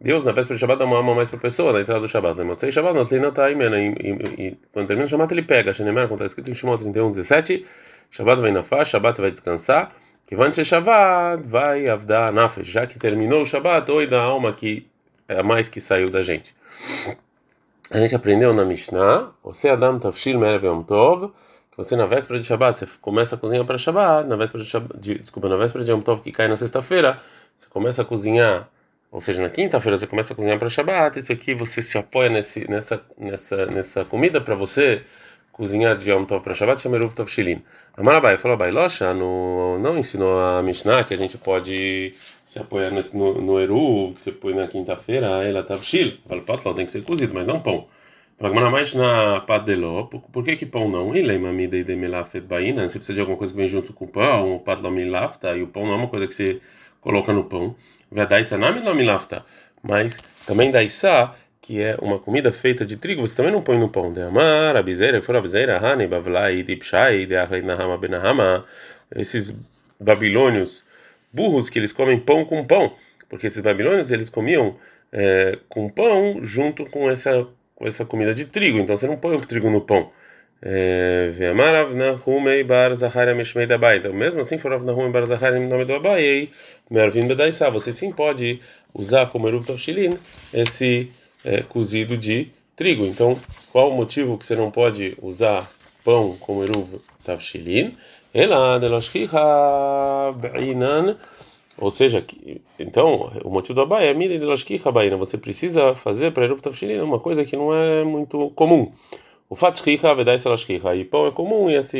Deus 0.00 0.24
na 0.24 0.32
véspera 0.32 0.56
de 0.56 0.60
Shabat 0.60 0.80
dá 0.80 0.84
uma 0.84 0.96
alma 0.96 1.14
mais 1.14 1.30
para 1.30 1.38
a 1.38 1.42
pessoa 1.42 1.72
na 1.72 1.80
entrada 1.80 2.00
do 2.00 2.08
Shabat. 2.08 2.36
Lemotzei 2.38 2.72
Shabat, 2.72 2.92
não 2.96 3.04
tem 3.04 3.20
nota 3.20 3.44
aí, 3.44 3.54
e 3.54 4.56
quando 4.72 4.88
termina 4.88 5.06
o 5.06 5.08
Shabat 5.08 5.32
ele 5.32 5.42
pega. 5.42 5.72
Shenemar, 5.72 6.08
como 6.08 6.16
está 6.16 6.26
escrito 6.26 6.50
em 6.50 6.54
Shimon 6.54 6.76
31, 6.76 7.10
17, 7.10 7.64
Shabbat 8.10 8.40
vai 8.40 8.52
na 8.52 8.62
faixa, 8.62 8.92
Shabbat 8.92 9.20
vai 9.20 9.30
descansar. 9.30 9.92
Ser 10.52 10.64
Shabbat, 10.64 11.46
vai 11.46 11.88
avdar 11.88 12.32
nafesh. 12.32 12.66
Já 12.66 12.86
que 12.86 12.98
terminou 12.98 13.42
o 13.42 13.46
Shabbat, 13.46 13.90
oi 13.90 14.06
da 14.06 14.22
alma 14.22 14.52
que 14.52 14.86
é 15.28 15.40
a 15.40 15.42
mais 15.42 15.68
que 15.68 15.80
saiu 15.80 16.08
da 16.08 16.22
gente. 16.22 16.54
A 17.90 17.98
gente 17.98 18.14
aprendeu 18.14 18.52
na 18.54 18.64
Mishnah, 18.64 19.30
você 19.42 19.68
Adam 19.68 19.98
Tafshil 19.98 20.38
Merev 20.38 20.64
Yom 20.64 20.82
Tov, 20.82 21.28
que 21.70 21.76
você 21.76 21.94
na 21.94 22.06
véspera 22.06 22.38
de 22.38 22.46
Shabbat, 22.46 22.78
você 22.78 22.86
começa 23.00 23.36
a 23.36 23.38
cozinhar 23.38 23.64
para 23.64 23.76
Shabbat, 23.76 24.28
na 24.28 24.36
véspera 24.36 24.64
de, 24.64 24.70
Shabbat, 24.70 24.98
de, 24.98 25.18
desculpa, 25.18 25.48
na 25.48 25.56
véspera 25.56 25.84
de 25.84 25.90
Yom 25.90 26.00
Tov 26.00 26.22
que 26.22 26.32
cai 26.32 26.48
na 26.48 26.56
sexta-feira, 26.56 27.20
você 27.54 27.68
começa 27.68 28.02
a 28.02 28.04
cozinhar, 28.04 28.68
ou 29.12 29.20
seja, 29.20 29.42
na 29.42 29.50
quinta-feira 29.50 29.98
você 29.98 30.06
começa 30.06 30.32
a 30.32 30.36
cozinhar 30.36 30.58
para 30.58 30.68
Shabbat, 30.68 31.18
isso 31.18 31.32
aqui 31.32 31.54
você 31.54 31.82
se 31.82 31.98
apoia 31.98 32.30
nesse, 32.30 32.68
nessa, 32.70 33.00
nessa, 33.18 33.66
nessa 33.66 34.04
comida 34.04 34.40
para 34.40 34.54
você 34.54 35.02
cozinhar 35.54 35.96
de 35.96 36.10
Yom 36.10 36.24
Tov 36.24 36.42
para 36.42 36.52
Shabbat, 36.52 36.80
chama 36.80 36.96
Eruv 36.96 37.14
Tavshilin. 37.14 37.62
Amarabai 37.96 38.36
falou, 38.36 38.56
Bailocha 38.56 39.14
no, 39.14 39.78
não 39.78 39.96
ensinou 39.96 40.36
a 40.38 40.60
Mishnah 40.62 41.04
que 41.04 41.14
a 41.14 41.16
gente 41.16 41.38
pode 41.38 42.12
se 42.44 42.58
apoiar 42.58 42.90
no, 42.90 43.40
no 43.40 43.60
Eruv, 43.60 44.14
que 44.14 44.20
você 44.20 44.32
põe 44.32 44.52
na 44.52 44.66
quinta-feira, 44.66 45.28
ela 45.44 45.62
Tavshil. 45.62 46.18
Fala, 46.28 46.42
patló, 46.42 46.74
tem 46.74 46.84
que 46.84 46.90
ser 46.90 47.02
cozido, 47.04 47.32
mas 47.32 47.46
não 47.46 47.60
pão. 47.60 47.86
Pragmana 48.36 48.68
mais 48.68 48.94
na 48.94 49.40
padeló, 49.42 50.04
por, 50.04 50.44
que 50.44 50.56
que 50.56 50.66
pão 50.66 50.88
não? 50.90 51.14
Ele 51.14 51.38
mamida 51.38 51.76
e 51.76 51.84
demelafet 51.84 52.40
baina, 52.40 52.88
você 52.88 52.98
precisa 52.98 53.14
de 53.14 53.20
alguma 53.20 53.38
coisa 53.38 53.52
que 53.52 53.56
vem 53.56 53.68
junto 53.68 53.92
com 53.92 54.06
o 54.06 54.08
pão, 54.08 54.56
o 54.56 54.58
patló 54.58 54.90
milafta, 54.90 55.56
e 55.56 55.62
o 55.62 55.68
pão 55.68 55.86
não 55.86 55.92
é 55.92 55.96
uma 55.96 56.08
coisa 56.08 56.26
que 56.26 56.34
você 56.34 56.60
coloca 57.00 57.32
no 57.32 57.44
pão. 57.44 57.76
Vedaisa 58.10 58.58
na 58.58 58.72
milafta, 58.92 59.44
mas 59.84 60.20
também 60.46 60.72
daisa 60.72 61.32
que 61.64 61.80
é 61.80 61.96
uma 62.02 62.18
comida 62.18 62.52
feita 62.52 62.84
de 62.84 62.98
trigo, 62.98 63.26
você 63.26 63.34
também 63.34 63.50
não 63.50 63.62
põe 63.62 63.78
no 63.78 63.88
pão. 63.88 64.12
De 64.12 64.20
amar, 64.20 64.76
a 64.76 64.82
bizeira, 64.82 65.22
for 65.22 65.34
a 65.34 65.40
bizeira, 65.40 65.78
hani, 65.78 66.06
bavlai, 66.06 66.62
dipshai, 66.62 67.24
de 67.24 67.34
achlei 67.34 67.62
nahama 67.62 67.96
benahama. 67.96 68.66
Esses 69.16 69.56
babilônios 69.98 70.82
burros 71.32 71.70
que 71.70 71.78
eles 71.78 71.90
comem 71.90 72.20
pão 72.20 72.44
com 72.44 72.62
pão, 72.66 72.92
porque 73.30 73.46
esses 73.46 73.62
babilônios 73.62 74.10
eles 74.10 74.28
comiam 74.28 74.76
é, 75.10 75.58
com 75.66 75.88
pão 75.88 76.40
junto 76.42 76.84
com 76.84 77.10
essa 77.10 77.46
com 77.74 77.86
essa 77.86 78.04
comida 78.04 78.34
de 78.34 78.44
trigo. 78.44 78.78
Então 78.78 78.94
você 78.94 79.06
não 79.06 79.16
põe 79.16 79.34
o 79.34 79.40
trigo 79.40 79.70
no 79.70 79.80
pão. 79.80 80.12
É, 80.60 81.30
então, 83.96 84.12
mesmo 84.12 84.40
assim, 84.42 84.58
você 87.72 87.92
sim 87.92 88.12
pode 88.12 88.60
usar 88.92 89.26
como 89.30 89.48
Eruv 89.48 89.66
Tavshilin 89.66 90.18
esse 90.52 91.10
é, 91.44 91.62
cozido 91.62 92.16
de 92.16 92.50
trigo. 92.74 93.04
Então, 93.04 93.36
qual 93.70 93.90
o 93.90 93.96
motivo 93.96 94.38
que 94.38 94.46
você 94.46 94.56
não 94.56 94.70
pode 94.70 95.16
usar 95.22 95.70
pão 96.04 96.36
como 96.40 96.64
eruv 96.64 97.00
tavshilin? 97.24 97.92
Ou 101.76 101.90
seja, 101.90 102.24
então 102.78 103.32
o 103.44 103.50
motivo 103.50 103.74
do 103.74 103.82
abai 103.82 104.08
é 104.08 104.14
ba'inan. 104.92 105.16
Você 105.18 105.36
precisa 105.38 105.94
fazer 105.94 106.32
para 106.32 106.44
eruv 106.44 106.60
tavshilin 106.60 107.00
uma 107.00 107.20
coisa 107.20 107.44
que 107.44 107.56
não 107.56 107.74
é 107.74 108.04
muito 108.04 108.50
comum. 108.50 108.92
O 109.48 109.56
fatshkiha 109.56 110.14
vedai 110.14 110.38
salashkiha. 110.38 110.96
E 110.96 111.04
pão 111.04 111.26
é 111.26 111.30
comum 111.30 111.70
e 111.70 111.74
essa 111.74 111.98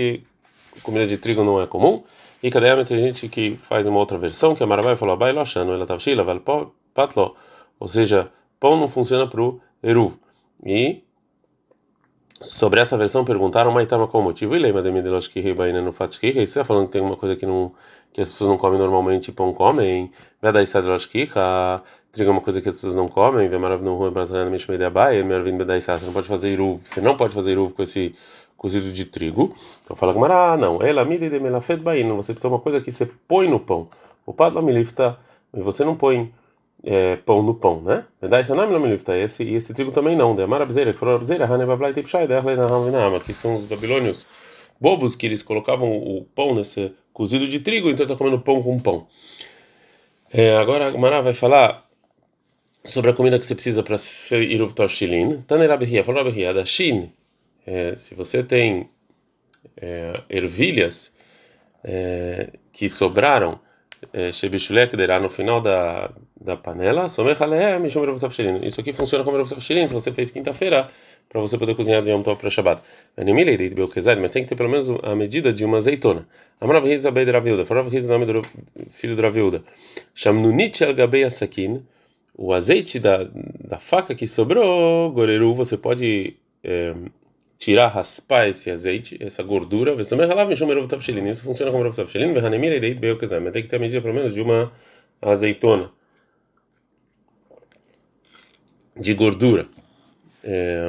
comida 0.82 1.06
de 1.06 1.18
trigo 1.18 1.44
não 1.44 1.60
é 1.60 1.66
comum. 1.66 2.02
E 2.42 2.50
cadê 2.50 2.84
tem 2.84 3.00
gente 3.00 3.28
que 3.28 3.52
faz 3.56 3.86
uma 3.86 3.98
outra 3.98 4.18
versão 4.18 4.54
que 4.54 4.62
a 4.62 4.66
Marabai 4.66 4.96
falou 4.96 5.14
abai 5.14 5.32
loshano 5.32 5.72
ela 5.72 5.86
tavshila 5.86 6.24
vel 6.24 6.40
patlo, 6.92 7.34
ou 7.80 7.88
seja 7.88 8.30
pão 8.64 8.78
não 8.78 8.88
funciona 8.88 9.26
para 9.26 9.42
o 9.42 9.60
eruv. 9.82 10.14
E 10.64 11.04
sobre 12.40 12.80
essa 12.80 12.96
versão 12.96 13.22
perguntaram, 13.22 13.70
mas 13.70 13.84
estava 13.84 14.08
qual 14.08 14.22
o 14.22 14.24
motivo? 14.24 14.56
E 14.56 14.58
lembra 14.58 14.80
de 14.80 14.90
Mideloshki 14.90 15.38
Rebaina 15.40 15.82
no 15.82 15.92
Fatshki? 15.92 16.32
Você 16.32 16.40
está 16.40 16.64
falando 16.64 16.86
que 16.86 16.92
tem 16.92 17.02
uma 17.02 17.14
coisa 17.14 17.36
que, 17.36 17.44
não, 17.44 17.72
que 18.10 18.22
as 18.22 18.30
pessoas 18.30 18.48
não 18.48 18.56
comem 18.56 18.78
normalmente, 18.78 19.30
pão 19.32 19.52
comem? 19.52 20.10
Vedai 20.40 20.64
Sadroshki, 20.64 21.28
trigo 22.10 22.30
é 22.30 22.32
uma 22.32 22.40
coisa 22.40 22.62
que 22.62 22.68
as 22.70 22.76
pessoas 22.76 22.94
não 22.94 23.06
comem? 23.06 23.50
Vemarav 23.50 23.82
no 23.82 23.98
Rua 23.98 24.10
Brasileira 24.10 24.48
Mishmei 24.48 24.78
de 24.78 24.84
Abai, 24.84 25.22
Mervin 25.22 25.58
Bedai 25.58 25.82
Você 25.82 26.06
não 26.06 26.14
pode 26.14 26.26
fazer 26.26 26.48
eruv, 26.48 26.80
você 26.82 27.02
não 27.02 27.18
pode 27.18 27.34
fazer 27.34 27.52
eruv 27.52 27.74
com 27.74 27.82
esse 27.82 28.14
cozido 28.56 28.90
de 28.90 29.04
trigo. 29.04 29.54
Então 29.84 29.94
fala 29.94 30.14
com 30.14 30.24
ah, 30.24 30.56
não, 30.56 30.80
ela 30.80 31.04
mide 31.04 31.28
de 31.28 31.38
melafet 31.38 31.82
baina, 31.82 32.14
você 32.14 32.32
precisa 32.32 32.48
de 32.48 32.54
uma 32.54 32.60
coisa 32.62 32.80
que 32.80 32.90
você 32.90 33.04
põe 33.28 33.46
no 33.46 33.60
pão. 33.60 33.88
O 34.24 34.32
padla 34.32 34.62
milifta, 34.62 35.18
e 35.52 35.60
você 35.60 35.84
não 35.84 35.94
põe 35.94 36.32
é, 36.84 37.16
pão 37.16 37.42
no 37.42 37.54
pão, 37.54 37.80
né? 37.80 38.04
Esse, 39.18 39.42
e 39.42 39.54
esse 39.54 39.72
trigo 39.72 39.90
também 39.90 40.16
não. 40.16 40.34
Que 43.24 43.32
são 43.32 43.56
os 43.56 43.64
babilônios 43.64 44.26
bobos 44.80 45.16
que 45.16 45.26
eles 45.26 45.42
colocavam 45.42 45.96
o 45.96 46.24
pão 46.34 46.54
nesse 46.54 46.92
cozido 47.12 47.48
de 47.48 47.60
trigo, 47.60 47.88
então 47.88 48.04
está 48.04 48.16
comendo 48.16 48.40
pão 48.40 48.62
com 48.62 48.78
pão. 48.78 49.06
É, 50.32 50.56
agora 50.56 50.88
a 50.88 50.98
Mará 50.98 51.20
vai 51.20 51.32
falar 51.32 51.88
sobre 52.84 53.10
a 53.10 53.14
comida 53.14 53.38
que 53.38 53.46
você 53.46 53.54
precisa 53.54 53.82
para 53.82 53.96
ser 53.96 54.42
Iruv 54.42 54.74
Toshilin. 54.74 55.42
Tanerabihia, 55.42 56.04
falou 56.04 56.22
Rabihia, 56.22 56.52
da 56.52 56.64
Shin. 56.64 57.10
É, 57.66 57.96
se 57.96 58.14
você 58.14 58.42
tem 58.42 58.90
é, 59.76 60.20
ervilhas 60.28 61.12
é, 61.82 62.50
que 62.72 62.88
sobraram, 62.88 63.58
Shebishulek 64.32 64.94
derá 64.98 65.18
no 65.18 65.30
final 65.30 65.62
da, 65.62 66.10
da 66.44 66.56
panela, 66.56 67.06
isso 67.06 68.80
aqui 68.80 68.92
funciona 68.92 69.24
como 69.24 69.42
se 69.46 69.94
você 69.94 70.12
fez 70.12 70.30
quinta-feira, 70.30 70.88
para 71.26 71.40
você 71.40 71.56
poder 71.56 71.74
cozinhar 71.74 72.02
de 72.02 72.10
Yom 72.10 72.22
Tov 72.22 72.38
para 72.38 72.50
Shabbat. 72.50 72.82
Mas 73.16 74.32
tem 74.32 74.42
que 74.42 74.50
ter 74.50 74.54
pelo 74.54 74.68
menos 74.68 74.90
a 75.02 75.16
medida 75.16 75.54
de 75.54 75.64
uma 75.64 75.78
azeitona. 75.78 76.28
Amrav 76.60 76.86
Riz 76.86 77.06
Abed 77.06 77.30
Ravilda, 77.30 77.64
Farav 77.64 77.88
Riz 77.88 78.04
o 78.04 78.08
nome 78.08 78.26
do 78.26 78.42
filho 78.90 79.16
do 79.16 79.22
Ravilda. 79.22 79.64
Shamnunit 80.14 80.84
al 80.84 80.92
Gabei 80.92 81.24
Asakin, 81.24 81.82
o 82.36 82.52
azeite 82.52 83.00
da, 83.00 83.26
da 83.66 83.78
faca 83.78 84.14
que 84.14 84.26
sobrou, 84.26 85.10
Goreru, 85.12 85.54
você 85.54 85.78
pode. 85.78 86.36
É, 86.62 86.94
tirar, 87.56 87.88
raspar 87.88 88.48
esse 88.48 88.70
azeite, 88.70 89.16
essa 89.22 89.42
gordura, 89.42 89.94
isso 89.98 90.14
funciona 91.44 91.72
como 91.72 91.84
Rav 91.84 91.96
Tavshelin, 91.96 92.34
mas 92.34 93.52
tem 93.52 93.62
que 93.62 93.68
ter 93.68 93.76
a 93.76 93.78
medida 93.78 94.02
pelo 94.02 94.12
menos 94.12 94.34
de 94.34 94.42
uma 94.42 94.70
azeitona 95.22 95.90
de 98.96 99.14
gordura. 99.14 99.66
É, 100.42 100.88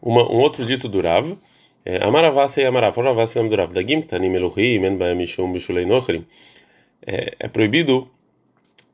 uma, 0.00 0.30
um 0.30 0.38
outro 0.38 0.64
dito 0.64 0.88
do 0.88 1.00
Rav, 1.00 1.36
é, 1.84 2.02
Amaravasa 2.02 2.60
e 2.60 2.66
Amarav, 2.66 2.98
Amaravasa 2.98 3.38
e 3.38 3.42
Amarav, 3.42 3.72
Dagim 3.72 4.00
Ktanim 4.00 4.34
Elohim, 4.34 4.84
En 4.84 4.96
Baem 4.96 5.16
Mishum 5.16 5.52
Bishulei 5.52 5.84
Nochrim, 5.84 6.24
é, 7.06 7.34
é 7.38 7.48
proibido 7.48 8.08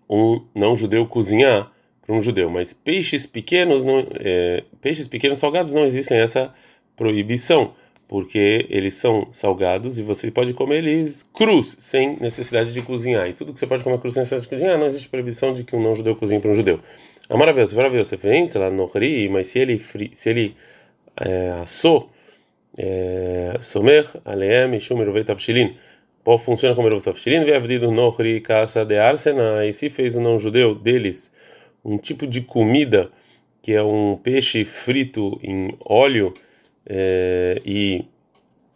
um 0.08 0.44
não-judeu 0.54 1.06
cozinhar 1.06 1.70
para 2.02 2.14
um 2.14 2.20
judeu, 2.22 2.50
mas 2.50 2.72
peixes 2.72 3.26
pequenos, 3.26 3.84
não, 3.84 4.04
é, 4.14 4.64
peixes 4.80 5.06
pequenos 5.06 5.38
salgados 5.38 5.72
não 5.72 5.84
existem 5.84 6.18
essa 6.18 6.52
proibição, 6.96 7.72
porque 8.10 8.66
eles 8.68 8.94
são 8.94 9.24
salgados 9.30 9.96
e 9.96 10.02
você 10.02 10.32
pode 10.32 10.52
comer 10.52 10.78
eles 10.78 11.22
crus, 11.22 11.76
sem 11.78 12.16
necessidade 12.20 12.72
de 12.72 12.82
cozinhar. 12.82 13.28
E 13.28 13.32
tudo 13.32 13.52
que 13.52 13.58
você 13.60 13.68
pode 13.68 13.84
comer 13.84 14.00
cru 14.00 14.10
sem 14.10 14.22
necessidade 14.22 14.42
de 14.42 14.48
cozinhar, 14.48 14.76
não 14.76 14.88
existe 14.88 15.08
proibição 15.08 15.52
de 15.52 15.62
que 15.62 15.76
um 15.76 15.80
não-judeu 15.80 16.16
cozinhe 16.16 16.40
para 16.40 16.50
um 16.50 16.54
judeu. 16.54 16.80
A 17.28 17.36
você 17.36 17.72
vai 17.76 17.88
ver, 17.88 18.04
você 18.04 18.58
lá 18.58 18.68
no 18.68 18.86
ri, 18.86 19.28
mas 19.28 19.46
se 19.46 19.60
ele, 19.60 19.80
se 20.12 20.28
ele 20.28 20.56
é, 21.20 21.50
assou, 21.62 22.10
é, 22.76 23.56
somer, 23.60 24.04
aleem, 24.24 24.80
shumer, 24.80 25.24
tavshilin, 25.24 25.76
funciona 26.40 26.74
como 26.74 26.88
erov 26.88 27.04
tavshilin, 27.04 27.44
ve 27.44 27.54
avdido 27.54 27.92
no 27.92 28.10
ri, 28.10 28.40
caça 28.40 28.84
de 28.84 28.98
arsena, 28.98 29.64
e 29.64 29.72
se 29.72 29.88
fez 29.88 30.16
um 30.16 30.20
não-judeu 30.20 30.74
deles 30.74 31.32
um 31.84 31.96
tipo 31.96 32.26
de 32.26 32.40
comida 32.40 33.08
que 33.62 33.72
é 33.72 33.82
um 33.84 34.16
peixe 34.16 34.64
frito 34.64 35.38
em 35.44 35.76
óleo, 35.84 36.34
é, 36.86 37.60
e, 37.64 38.04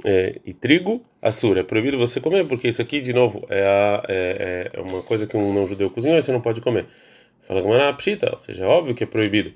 é, 0.04 0.40
e 0.44 0.52
trigo, 0.52 1.04
assura. 1.20 1.60
É 1.60 1.62
proibido 1.62 1.98
você 1.98 2.20
comer, 2.20 2.46
porque 2.46 2.68
isso 2.68 2.82
aqui, 2.82 3.00
de 3.00 3.12
novo, 3.12 3.46
é, 3.48 3.62
a, 3.62 4.02
é, 4.08 4.70
é 4.72 4.80
uma 4.80 5.02
coisa 5.02 5.26
que 5.26 5.36
um 5.36 5.52
não-judeu 5.52 5.90
cozinhou 5.90 6.18
e 6.18 6.22
você 6.22 6.32
não 6.32 6.40
pode 6.40 6.60
comer. 6.60 6.86
Fala 7.42 7.62
que 7.62 7.68
é 7.68 7.92
pshita, 7.92 8.30
ou 8.32 8.38
seja, 8.38 8.64
é 8.64 8.66
óbvio 8.66 8.94
que 8.94 9.04
é 9.04 9.06
proibido. 9.06 9.52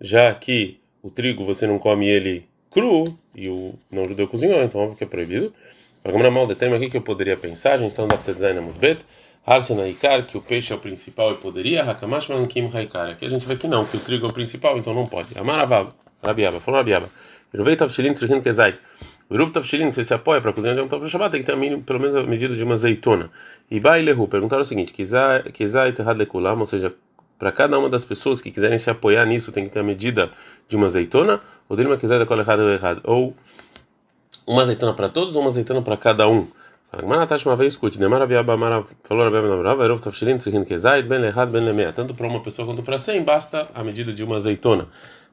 Já 0.00 0.34
que 0.34 0.78
o 1.02 1.10
trigo 1.10 1.44
você 1.44 1.66
não 1.66 1.78
come 1.78 2.08
ele 2.08 2.46
cru 2.70 3.04
e 3.34 3.48
o 3.48 3.74
não-judeu 3.90 4.28
cozinhou, 4.28 4.62
então 4.62 4.80
óbvio 4.80 4.96
que 4.96 5.04
é 5.04 5.06
proibido. 5.06 5.52
Fala 6.02 6.16
que 6.16 6.30
mal 6.30 6.54
tema 6.54 6.76
aqui 6.76 6.90
que 6.90 6.96
eu 6.96 7.02
poderia 7.02 7.36
pensar, 7.36 7.74
a 7.74 7.76
gente 7.76 7.90
está 7.90 8.02
no 8.02 8.08
Dafta 8.08 8.32
Design 8.32 8.60
Mudbet. 8.60 9.00
Harsena 9.46 9.88
Ikar, 9.88 10.22
que 10.26 10.36
o 10.36 10.40
peixe 10.40 10.72
é 10.72 10.76
o 10.76 10.78
principal 10.78 11.32
e 11.32 11.36
poderia, 11.36 11.82
Hakamash 11.82 12.28
Mankim 12.28 12.70
Haikar. 12.72 13.10
Aqui 13.10 13.24
a 13.24 13.28
gente 13.28 13.46
vê 13.46 13.56
que 13.56 13.66
não, 13.66 13.84
que 13.84 13.96
o 13.96 14.00
trigo 14.00 14.26
é 14.26 14.28
o 14.28 14.32
principal, 14.32 14.76
então 14.78 14.94
não 14.94 15.06
pode. 15.06 15.36
Amaravava, 15.38 15.94
Rabiaba, 16.22 16.60
falou 16.60 16.78
Rabiaba. 16.78 17.08
Iruvei 17.52 17.76
Tavshilin 17.76 18.12
Tzrihin 18.12 18.40
Kezai. 18.40 18.76
O 19.28 19.34
Iruv 19.34 19.52
Tavshilin, 19.52 19.90
você 19.90 20.02
se 20.02 20.12
apoia 20.12 20.40
para 20.40 20.52
cozinhar 20.52 20.74
de 20.74 20.82
um 20.82 20.88
Tov 20.88 21.08
Shabbat, 21.08 21.30
tem 21.30 21.40
que 21.40 21.46
ter 21.46 21.56
mínimo, 21.56 21.82
pelo 21.82 22.00
menos 22.00 22.16
a 22.16 22.22
medida 22.22 22.54
de 22.54 22.64
uma 22.64 22.74
azeitona. 22.74 23.30
E 23.70 23.78
Bai 23.78 24.02
Lehu, 24.02 24.26
perguntaram 24.26 24.62
o 24.62 24.64
seguinte: 24.64 24.92
Kezai 24.92 25.92
Terrad 25.92 26.16
Lekulam, 26.16 26.58
ou 26.58 26.66
seja, 26.66 26.92
para 27.38 27.52
cada 27.52 27.78
uma 27.78 27.88
das 27.88 28.04
pessoas 28.04 28.40
que 28.40 28.50
quiserem 28.50 28.76
se 28.76 28.90
apoiar 28.90 29.24
nisso, 29.24 29.52
tem 29.52 29.64
que 29.64 29.70
ter 29.70 29.78
a 29.78 29.82
medida 29.82 30.30
de 30.68 30.76
uma 30.76 30.86
azeitona, 30.86 31.40
ou 31.68 31.76
Dilma 31.76 31.96
Kezai 31.96 32.18
da 32.18 32.26
Kola 32.26 32.44
errado, 32.74 33.00
ou 33.04 33.34
uma 34.46 34.62
azeitona 34.62 34.92
para 34.94 35.08
todos 35.08 35.36
ou 35.36 35.42
uma 35.42 35.48
azeitona 35.48 35.80
para 35.80 35.96
cada 35.96 36.28
um. 36.28 36.48
Uma 36.92 37.24
Tavshilin. 40.00 40.38
Tanto 41.94 42.14
para 42.14 42.26
uma 42.26 42.40
pessoa 42.40 42.66
quanto 42.66 42.82
para 42.82 42.98
cem, 42.98 43.22
basta 43.22 43.68
a 43.72 43.84
medida 43.84 44.12
de 44.12 44.24
uma 44.24 44.36
azeitona. 44.36 44.88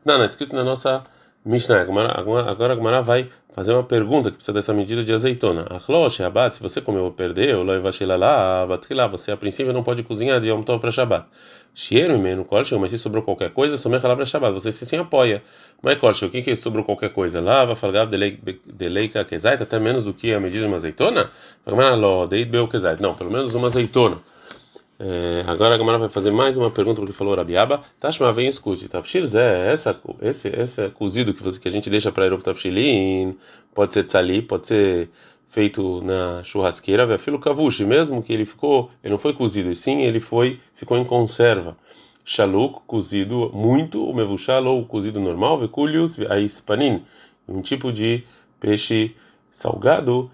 Não, 0.06 0.18
não, 0.18 0.24
é 0.24 0.28
escrito 0.28 0.56
na 0.56 0.64
nossa 0.64 1.04
Mishnah, 1.48 1.80
agora 1.80 2.74
a 2.74 2.76
Gumara 2.76 3.02
vai 3.02 3.30
fazer 3.54 3.72
uma 3.72 3.84
pergunta 3.84 4.30
que 4.30 4.36
precisa 4.36 4.52
dessa 4.52 4.74
medida 4.74 5.02
de 5.02 5.14
azeitona. 5.14 5.66
Achlosh, 5.70 6.16
Shabbat, 6.16 6.56
se 6.56 6.62
você 6.62 6.82
comeu 6.82 7.06
ou 7.06 7.12
perdeu, 7.12 7.64
lá, 7.64 9.08
você 9.08 9.32
a 9.32 9.38
princípio 9.38 9.72
não 9.72 9.82
pode 9.82 10.04
cozinhar 10.04 10.42
de 10.42 10.50
Yom 10.50 10.62
para 10.62 10.92
Shabbat. 10.92 11.26
Shienu 11.74 12.20
menu 12.20 12.44
kolshel, 12.44 12.78
mas 12.80 12.92
se 12.92 12.98
sobrou 12.98 13.24
qualquer 13.24 13.52
coisa, 13.52 13.78
somente 13.78 14.02
para 14.02 14.26
Shabbat, 14.26 14.54
você 14.54 14.74
se 14.74 14.86
sim 14.86 14.98
apoia. 14.98 15.42
Mas 15.82 15.98
kolshel, 15.98 16.28
o 16.28 16.32
que 16.32 16.42
que 16.42 16.54
sobrou 16.58 16.84
qualquer 16.84 17.14
coisa? 17.14 17.40
Lava, 17.40 17.78
falgab, 17.78 18.12
deleika, 18.66 19.24
kezait, 19.24 19.64
até 19.64 19.80
menos 19.80 20.04
do 20.04 20.14
que 20.14 20.34
a 20.34 20.42
medida 20.42 20.66
de 20.66 20.68
uma 20.68 20.76
azeitona? 20.76 21.30
Não, 23.00 23.16
pelo 23.16 23.32
menos 23.32 23.56
uma 23.56 23.68
azeitona. 23.68 24.18
É, 25.00 25.44
agora 25.46 25.76
a 25.76 25.78
Gamara 25.78 26.00
vai 26.00 26.10
fazer 26.10 26.32
mais 26.32 26.58
uma 26.58 26.72
pergunta 26.72 27.00
porque 27.00 27.14
falou 27.14 27.36
Rabiaba. 27.36 27.84
Tashma 28.00 28.32
vem 28.32 28.48
escute. 28.48 28.88
Tafshil 28.90 29.26
é 29.38 29.72
essa 29.72 30.00
esse 30.22 30.48
esse 30.50 30.90
cozido 30.90 31.34
que 31.34 31.44
você 31.44 31.60
que 31.60 31.68
a 31.68 31.72
gente 31.72 31.90
deixa 31.90 32.12
para 32.12 32.26
Erov 32.26 32.42
Tafshilin, 32.42 33.38
pode 33.76 33.94
ser 33.94 34.06
tzali, 34.06 34.42
pode 34.42 34.68
ser 34.68 35.10
feito 35.48 36.02
na 36.04 36.44
churrasqueira, 36.44 37.06
vai 37.06 37.18
filo 37.18 37.40
kavushi, 37.40 37.86
mesmo 37.86 38.22
que 38.24 38.34
ele 38.34 38.46
ficou, 38.46 38.92
ele 39.04 39.12
não 39.12 39.20
foi 39.20 39.34
cozido, 39.34 39.72
e 39.72 39.76
sim 39.76 40.02
ele 40.02 40.20
foi 40.20 40.60
ficou 40.76 40.98
em 40.98 41.06
conserva. 41.06 41.78
Shaluk, 42.26 42.82
cozido 42.86 43.52
muito, 43.54 44.04
o 44.04 44.14
mevushal 44.14 44.66
ou 44.66 44.86
cozido 44.86 45.20
normal, 45.20 45.60
veculius, 45.60 46.20
aispanin, 46.20 47.04
um 47.48 47.62
tipo 47.62 47.92
de 47.92 48.24
peixe 48.60 49.16
salgado, 49.58 50.30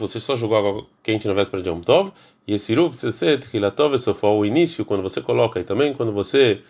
você 0.00 0.18
só 0.18 0.36
jogou 0.36 0.58
água 0.58 0.84
quente 1.00 1.28
na 1.28 1.32
véspera 1.32 1.62
de 1.62 1.68
Yom 1.68 1.80
Tov, 1.80 2.10
e 2.44 2.54
esse 2.54 2.74
rup 2.74 2.88
precisa 2.88 3.38
tchilatov 3.38 3.94
esofó, 3.94 4.36
o 4.36 4.44
início, 4.44 4.84
quando 4.84 5.00
você 5.00 5.20
coloca, 5.22 5.60
e 5.60 5.64
também 5.64 5.94
quando 5.94 6.10
você 6.10 6.60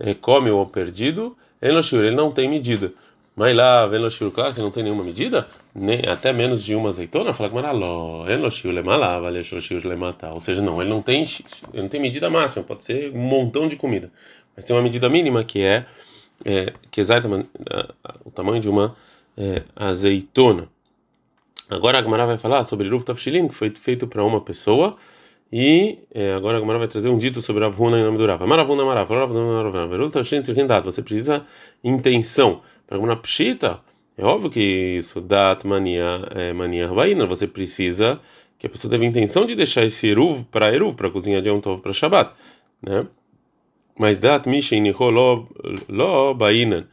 é, 0.00 0.14
come 0.14 0.50
o 0.50 0.66
perdido, 0.66 1.36
enoshur, 1.62 2.02
ele 2.02 2.16
não 2.16 2.32
tem 2.32 2.50
medida. 2.50 2.92
Mas 3.36 3.54
lá, 3.54 3.86
venoshur, 3.86 4.32
claro 4.32 4.52
que 4.52 4.60
não 4.60 4.72
tem 4.72 4.82
nenhuma 4.82 5.04
medida, 5.04 5.46
nem, 5.72 6.00
até 6.08 6.32
menos 6.32 6.64
de 6.64 6.74
uma 6.74 6.88
azeitona, 6.88 7.32
fala 7.32 7.48
que 7.48 7.54
maraló, 7.54 8.28
enoshur 8.28 8.72
lemalava, 8.72 9.30
lechoshur 9.30 9.86
lemata, 9.86 10.32
ou 10.32 10.40
seja, 10.40 10.60
não, 10.60 10.80
ele 10.82 10.90
não 10.90 11.00
tem, 11.00 11.22
ele 11.72 11.82
não 11.82 11.88
tem 11.88 12.00
medida 12.00 12.28
máxima, 12.28 12.64
pode 12.64 12.84
ser 12.84 13.12
um 13.14 13.20
montão 13.20 13.68
de 13.68 13.76
comida, 13.76 14.10
mas 14.56 14.64
tem 14.64 14.74
uma 14.74 14.82
medida 14.82 15.08
mínima 15.08 15.44
que 15.44 15.62
é, 15.62 15.86
é 16.44 16.66
que 16.90 16.98
é 16.98 17.02
exatamente 17.02 17.48
o 18.24 18.30
tamanho 18.32 18.60
de 18.60 18.68
uma 18.68 18.96
é, 19.36 19.62
azeitona. 19.74 20.68
Agora 21.70 21.98
a 21.98 22.02
Gemara 22.02 22.26
vai 22.26 22.38
falar 22.38 22.64
sobre 22.64 22.88
Ruf 22.88 23.04
Tafshilin, 23.04 23.48
que 23.48 23.54
foi 23.54 23.70
feito 23.70 24.06
para 24.06 24.24
uma 24.24 24.40
pessoa. 24.40 24.96
E 25.50 25.98
é, 26.14 26.32
agora 26.32 26.56
a 26.58 26.60
Gemara 26.60 26.78
vai 26.78 26.88
trazer 26.88 27.08
um 27.08 27.18
dito 27.18 27.40
sobre 27.42 27.64
Avuna 27.64 27.98
em 27.98 28.04
nome 28.04 28.18
do 28.18 28.26
Rav. 28.26 28.44
Maravuna 28.46 28.84
Marav, 28.84 29.08
Ruf 29.08 30.12
Tafshilin 30.12 30.42
Tzirkindat. 30.42 30.84
Você 30.84 31.02
precisa 31.02 31.44
intenção. 31.82 32.62
Para 32.86 32.98
uma 32.98 33.16
pshita, 33.16 33.80
é 34.16 34.24
óbvio 34.24 34.50
que 34.50 34.60
isso 34.98 35.20
dá 35.20 35.56
mania, 35.64 36.28
é, 36.34 36.52
mania 36.52 36.86
rabaína. 36.88 37.26
Você 37.26 37.46
precisa 37.46 38.20
que 38.58 38.66
a 38.66 38.70
pessoa 38.70 38.90
teve 38.90 39.04
intenção 39.06 39.46
de 39.46 39.54
deixar 39.54 39.84
esse 39.84 40.06
eruv 40.06 40.44
para 40.44 40.72
eruv, 40.72 40.94
para 40.94 41.10
cozinhar 41.10 41.42
de 41.42 41.50
um 41.50 41.60
tov 41.60 41.80
para 41.80 41.92
Shabbat. 41.92 42.32
Né? 42.82 43.06
Mas 43.98 44.18
dat 44.18 44.46
mishin 44.46 44.92
lo, 44.92 45.48
lo 45.88 46.34
bainan. 46.34 46.86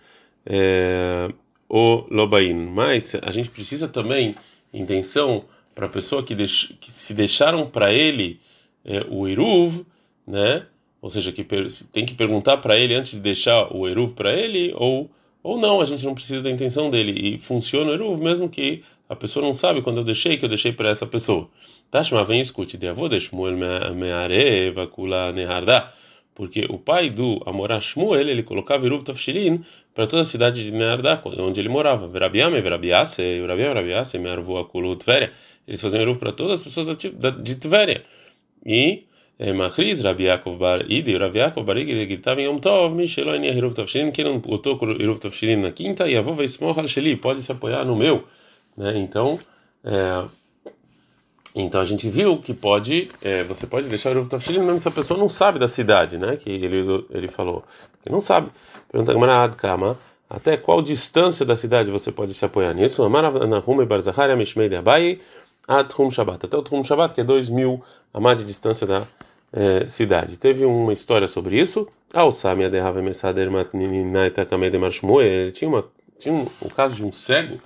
É, 0.46 1.29
o 1.70 2.06
lobain. 2.10 2.56
Mas 2.56 3.16
a 3.22 3.32
gente 3.32 3.50
precisa 3.50 3.88
também 3.88 4.36
intenção 4.74 5.46
para 5.76 5.86
a 5.86 5.90
pessoa 5.90 6.24
que, 6.24 6.36
deix, 6.36 6.74
que 6.82 6.92
se 6.92 7.14
deixaram 7.14 7.70
para 7.70 7.94
ele 7.94 8.40
é, 8.84 9.06
o 9.08 9.28
eruv, 9.28 9.86
né? 10.28 10.66
Ou 11.02 11.10
seja, 11.10 11.32
que 11.32 11.46
tem 11.94 12.06
que 12.06 12.14
perguntar 12.14 12.58
para 12.58 12.78
ele 12.78 12.94
antes 12.94 13.14
de 13.14 13.20
deixar 13.22 13.74
o 13.74 13.88
eruv 13.88 14.14
para 14.14 14.34
ele 14.34 14.74
ou 14.76 15.10
ou 15.42 15.58
não, 15.58 15.80
a 15.80 15.86
gente 15.86 16.04
não 16.06 16.14
precisa 16.14 16.42
da 16.42 16.52
intenção 16.52 16.90
dele 16.90 17.14
e 17.16 17.40
funciona 17.40 17.92
o 17.92 17.94
eruv 17.94 18.22
mesmo 18.22 18.50
que 18.50 18.84
a 19.08 19.16
pessoa 19.16 19.46
não 19.46 19.54
sabe 19.54 19.82
quando 19.82 19.98
eu 19.98 20.04
deixei 20.04 20.38
que 20.38 20.44
eu 20.44 20.50
deixei 20.50 20.74
para 20.74 20.90
essa 20.90 21.08
pessoa. 21.08 21.50
Tashma 21.90 22.26
vem 22.26 22.42
escute 22.42 22.78
de 22.78 22.88
avô 22.88 23.08
de 23.08 23.20
Shmuel 23.20 23.56
me'areva 23.96 24.86
kula 24.86 25.32
neharda 25.32 25.92
porque 26.39 26.65
o 26.69 26.77
pai 26.77 27.10
do 27.10 27.43
Amorá 27.46 27.81
Shmuel, 27.81 28.29
ele 28.29 28.43
colocava 28.43 28.86
Eruv 28.86 29.03
Tafshilin 29.03 29.62
para 29.93 30.08
toda 30.08 30.22
a 30.22 30.25
cidade 30.25 30.63
de 30.63 30.72
Neardá, 30.72 31.22
onde 31.38 31.60
ele 31.60 31.67
morava. 31.67 32.08
Verabiame, 32.08 32.62
Verabiase, 32.62 33.41
Verabiame, 33.41 33.74
Verabiase, 33.74 34.17
Mearvu 34.17 34.58
Akulu 34.58 34.96
Tveria. 34.96 35.34
Eles 35.67 35.81
faziam 35.81 36.01
Eruv 36.01 36.17
para 36.17 36.31
todas 36.31 36.60
as 36.60 36.63
pessoas 36.63 36.96
de 36.96 37.55
Tveria. 37.58 38.05
E 38.65 39.03
eh, 39.38 39.51
Machriz, 39.51 40.01
Rabi 40.01 40.27
Yaakov 40.27 40.58
Bar 40.58 40.86
Idi, 40.89 41.17
Rabi 41.17 41.39
Yaakov 41.39 41.65
Bar 41.65 41.77
Idi, 41.77 42.05
gritava 42.05 42.39
em 42.39 42.46
Yom 42.46 42.60
Tov, 42.60 42.96
Mishelo 42.96 43.36
Enia 43.36 43.51
Eruv 43.51 43.74
Tafshilin, 43.74 44.10
que 44.10 44.24
não 44.24 44.39
botou 44.39 44.79
Eruv 44.98 45.19
Tafshilin 45.19 45.58
na 45.58 45.74
quinta, 45.74 46.08
e 46.08 46.15
avô 46.15 46.36
vai 46.36 46.46
Smorra 46.46 46.88
Sheli, 46.88 47.17
pode 47.17 47.41
se 47.41 47.51
apoiar 47.51 47.84
no 47.84 47.98
meu. 47.98 48.24
Né? 48.77 48.98
Então, 48.98 49.38
é, 49.84 50.24
então 51.56 51.82
a 51.82 51.84
gente 51.84 52.10
viu 52.10 52.38
que 52.38 52.53
pode, 52.53 53.10
é, 53.22 53.44
você 53.44 53.65
pode 53.65 53.89
deixar 53.89 54.15
o 54.15 54.25
Tafshilin 54.25 54.60
mesmo 54.60 54.79
se 54.79 54.88
a 54.88 54.91
pessoa 54.91 55.20
não 55.20 55.27
sabe 55.27 55.58
da 55.58 55.68
cidade, 55.68 56.18
né? 56.18 56.38
Que 56.38 56.50
ele 56.50 57.06
ele 57.10 57.27
falou, 57.27 57.63
que 58.03 58.12
não 58.12 58.22
sabe. 58.22 58.50
Pergunta 58.91 59.13
Gamarad 59.13 59.56
Kama, 59.56 59.98
até 60.29 60.58
qual 60.58 60.82
distância 60.82 61.46
da 61.46 61.56
cidade 61.56 61.91
você 61.91 62.12
pode 62.12 62.34
se 62.34 62.46
apoiar 62.46 62.74
nisso? 62.74 63.01
Atrum 65.68 66.10
Shabbat, 66.10 66.46
até 66.46 66.58
o 66.58 66.63
Trum 66.63 66.84
Shabbat, 66.84 67.13
que 67.13 67.22
é 67.22 67.24
2 67.24 67.50
mil 67.50 67.84
a 68.13 68.20
mais 68.20 68.38
de 68.38 68.44
distância 68.44 68.88
da 68.88 69.03
é, 69.53 69.86
cidade. 69.88 70.38
Teve 70.38 70.65
uma 70.65 70.94
história 70.94 71.27
sobre 71.27 71.60
isso. 71.60 71.88
Tinha 75.51 75.70
uma 75.70 75.86
tinha 76.20 76.36
um, 76.36 76.46
o 76.62 76.70
caso 76.70 76.98
de 76.98 77.06
um 77.06 77.13
cego 77.13 77.60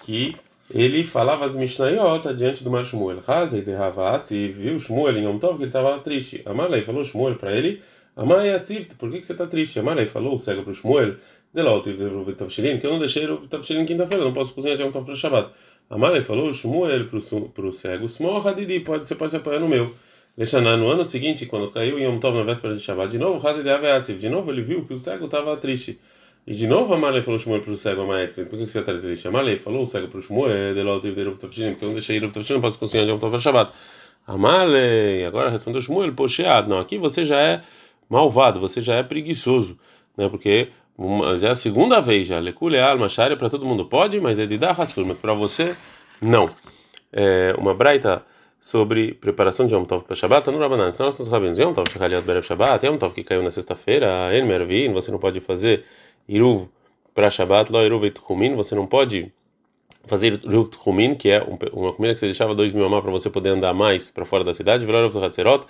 que 0.00 0.34
ele 0.72 1.02
falava 1.02 1.44
as 1.44 1.56
Mishnayot 1.56 2.32
diante 2.34 2.62
do 2.62 2.70
Mar 2.70 2.84
Shmuel. 2.84 3.22
Hazei 3.26 3.62
de 3.62 3.72
Havat, 3.72 4.30
e 4.30 4.48
viu 4.48 4.78
Shmuel 4.78 5.16
em 5.16 5.24
Yom 5.24 5.38
Tov 5.38 5.56
que 5.56 5.62
ele 5.62 5.66
estava 5.66 5.98
triste. 5.98 6.42
Amalei 6.46 6.82
falou 6.82 7.02
Shmuel 7.02 7.36
para 7.36 7.52
ele: 7.52 7.82
Amai 8.16 8.50
Atziv, 8.54 8.86
por 8.98 9.10
que, 9.10 9.18
que 9.18 9.26
você 9.26 9.32
está 9.32 9.46
triste? 9.46 9.80
Amalei 9.80 10.06
falou, 10.06 10.38
cego 10.38 10.62
para 10.62 10.70
o 10.70 10.74
Shmuel: 10.74 11.16
De 11.52 11.62
lá, 11.62 11.80
que 11.80 11.90
eu 11.90 12.90
não 12.90 12.98
deixei 12.98 13.26
o 13.26 13.38
Tavshilin 13.48 13.84
quinta-feira, 13.84 14.24
não 14.24 14.32
posso 14.32 14.54
cozinhar 14.54 14.76
de 14.76 14.84
Yom 14.84 14.92
Tov 14.92 15.04
para 15.04 15.14
o 15.14 15.16
Shabbat. 15.16 15.50
Amalei 15.90 16.22
falou 16.22 16.52
Shmuel 16.52 17.08
para 17.08 17.66
o 17.66 17.72
cego: 17.72 18.06
Smor 18.06 18.46
Hadidi, 18.46 18.80
pode, 18.80 19.04
você 19.04 19.16
pode 19.16 19.32
se 19.32 19.38
apoiar 19.38 19.58
no 19.58 19.68
meu. 19.68 19.92
Lechaná, 20.38 20.76
no 20.76 20.88
ano 20.88 21.04
seguinte, 21.04 21.46
quando 21.46 21.70
caiu 21.72 21.98
em 21.98 22.04
Yom 22.04 22.20
Tov 22.20 22.36
na 22.36 22.44
véspera 22.44 22.76
de 22.76 22.80
Shabbat, 22.80 23.10
de 23.10 23.18
novo, 23.18 23.46
Hazei 23.46 23.64
de 23.64 23.70
Havat, 23.70 24.12
de 24.12 24.28
novo 24.28 24.52
ele 24.52 24.62
viu 24.62 24.84
que 24.84 24.94
o 24.94 24.98
cego 24.98 25.24
estava 25.24 25.56
triste. 25.56 25.98
E 26.46 26.54
de 26.54 26.66
novo 26.66 26.94
Amalei 26.94 27.22
falou 27.22 27.38
Shmuel 27.38 27.60
para 27.60 27.72
o 27.72 27.76
cego 27.76 28.02
Amaetz. 28.02 28.36
Por 28.36 28.58
que 28.58 28.66
você 28.66 28.80
está 28.80 28.96
triste? 28.96 29.28
Amalei 29.28 29.58
falou 29.58 29.82
o 29.82 29.86
cego 29.86 30.08
para 30.08 30.18
o 30.18 30.22
Shmuel, 30.22 30.74
de 30.74 30.82
lá 30.82 30.98
o 30.98 31.06
Eruv 31.06 31.38
Tavshin, 31.38 31.70
porque 31.70 31.84
eu 31.84 31.88
não 31.88 31.94
deixei 31.94 32.16
Eruv 32.16 32.32
Tavshin, 32.32 32.54
não 32.54 32.60
posso 32.60 32.78
cozinhar 32.78 33.04
de 33.04 33.12
Yom 33.12 33.18
Tov 33.18 33.38
Shabbat. 33.38 33.72
Amalei, 34.26 35.24
agora 35.24 35.50
respondeu 35.50 35.80
Shmuel, 35.80 36.12
poxeado. 36.12 36.68
Não, 36.68 36.78
aqui 36.78 36.98
você 36.98 37.24
já 37.24 37.40
é 37.40 37.62
malvado, 38.08 38.58
você 38.58 38.80
já 38.80 38.96
é 38.96 39.02
preguiçoso, 39.02 39.78
né? 40.16 40.28
Porque 40.28 40.68
já 41.38 41.48
é 41.48 41.50
a 41.52 41.54
segunda 41.54 42.00
vez 42.00 42.26
já. 42.26 42.38
Lekuleal, 42.38 42.98
Machari, 42.98 43.36
para 43.36 43.48
todo 43.48 43.64
mundo 43.64 43.84
pode, 43.84 44.20
mas 44.20 44.38
é 44.38 44.46
de 44.46 44.58
dar 44.58 44.78
Hassur, 44.78 45.06
mas 45.06 45.18
para 45.18 45.34
você, 45.34 45.76
não. 46.20 46.50
É 47.12 47.54
uma 47.58 47.74
braita 47.74 48.24
sobre 48.60 49.14
preparação 49.14 49.66
de 49.66 49.74
Yom 49.74 49.84
Tov 49.84 50.04
para 50.04 50.14
Shabbat, 50.14 50.50
no 50.50 50.58
Rabanan. 50.58 50.92
São 50.92 51.06
nossos 51.06 51.28
rabinos. 51.28 51.58
Yom 51.58 51.72
Tov, 51.72 51.90
Shechaliot 51.90 52.22
Berev 52.26 52.44
Shabbat, 52.44 52.84
Yom 52.84 52.98
Tov 52.98 53.14
que 53.14 53.24
caiu 53.24 53.42
na 53.42 53.50
sexta-feira, 53.50 54.36
En 54.36 54.44
Mervin, 54.44 54.92
você 54.92 55.10
não 55.10 55.18
pode 55.18 55.40
fazer 55.40 55.84
Iruv 56.28 56.68
para 57.14 57.30
Shabbat, 57.30 57.72
Lo 57.72 57.82
Iruv 57.82 58.04
Etchumin, 58.04 58.54
você 58.54 58.74
não 58.74 58.86
pode 58.86 59.32
fazer 60.04 60.40
Iruv 60.44 60.68
Tchumin, 60.68 61.14
que 61.14 61.30
é 61.30 61.42
uma 61.72 61.92
comida 61.92 62.12
que 62.12 62.20
você 62.20 62.26
deixava 62.26 62.54
dois 62.54 62.74
mil 62.74 62.84
amar 62.84 63.00
para 63.00 63.10
você 63.10 63.30
poder 63.30 63.48
andar 63.50 63.72
mais 63.72 64.10
para 64.10 64.26
fora 64.26 64.44
da 64.44 64.52
cidade, 64.52 64.84
Velo 64.84 64.98
Iruv 64.98 65.24
Hatzerot, 65.24 65.64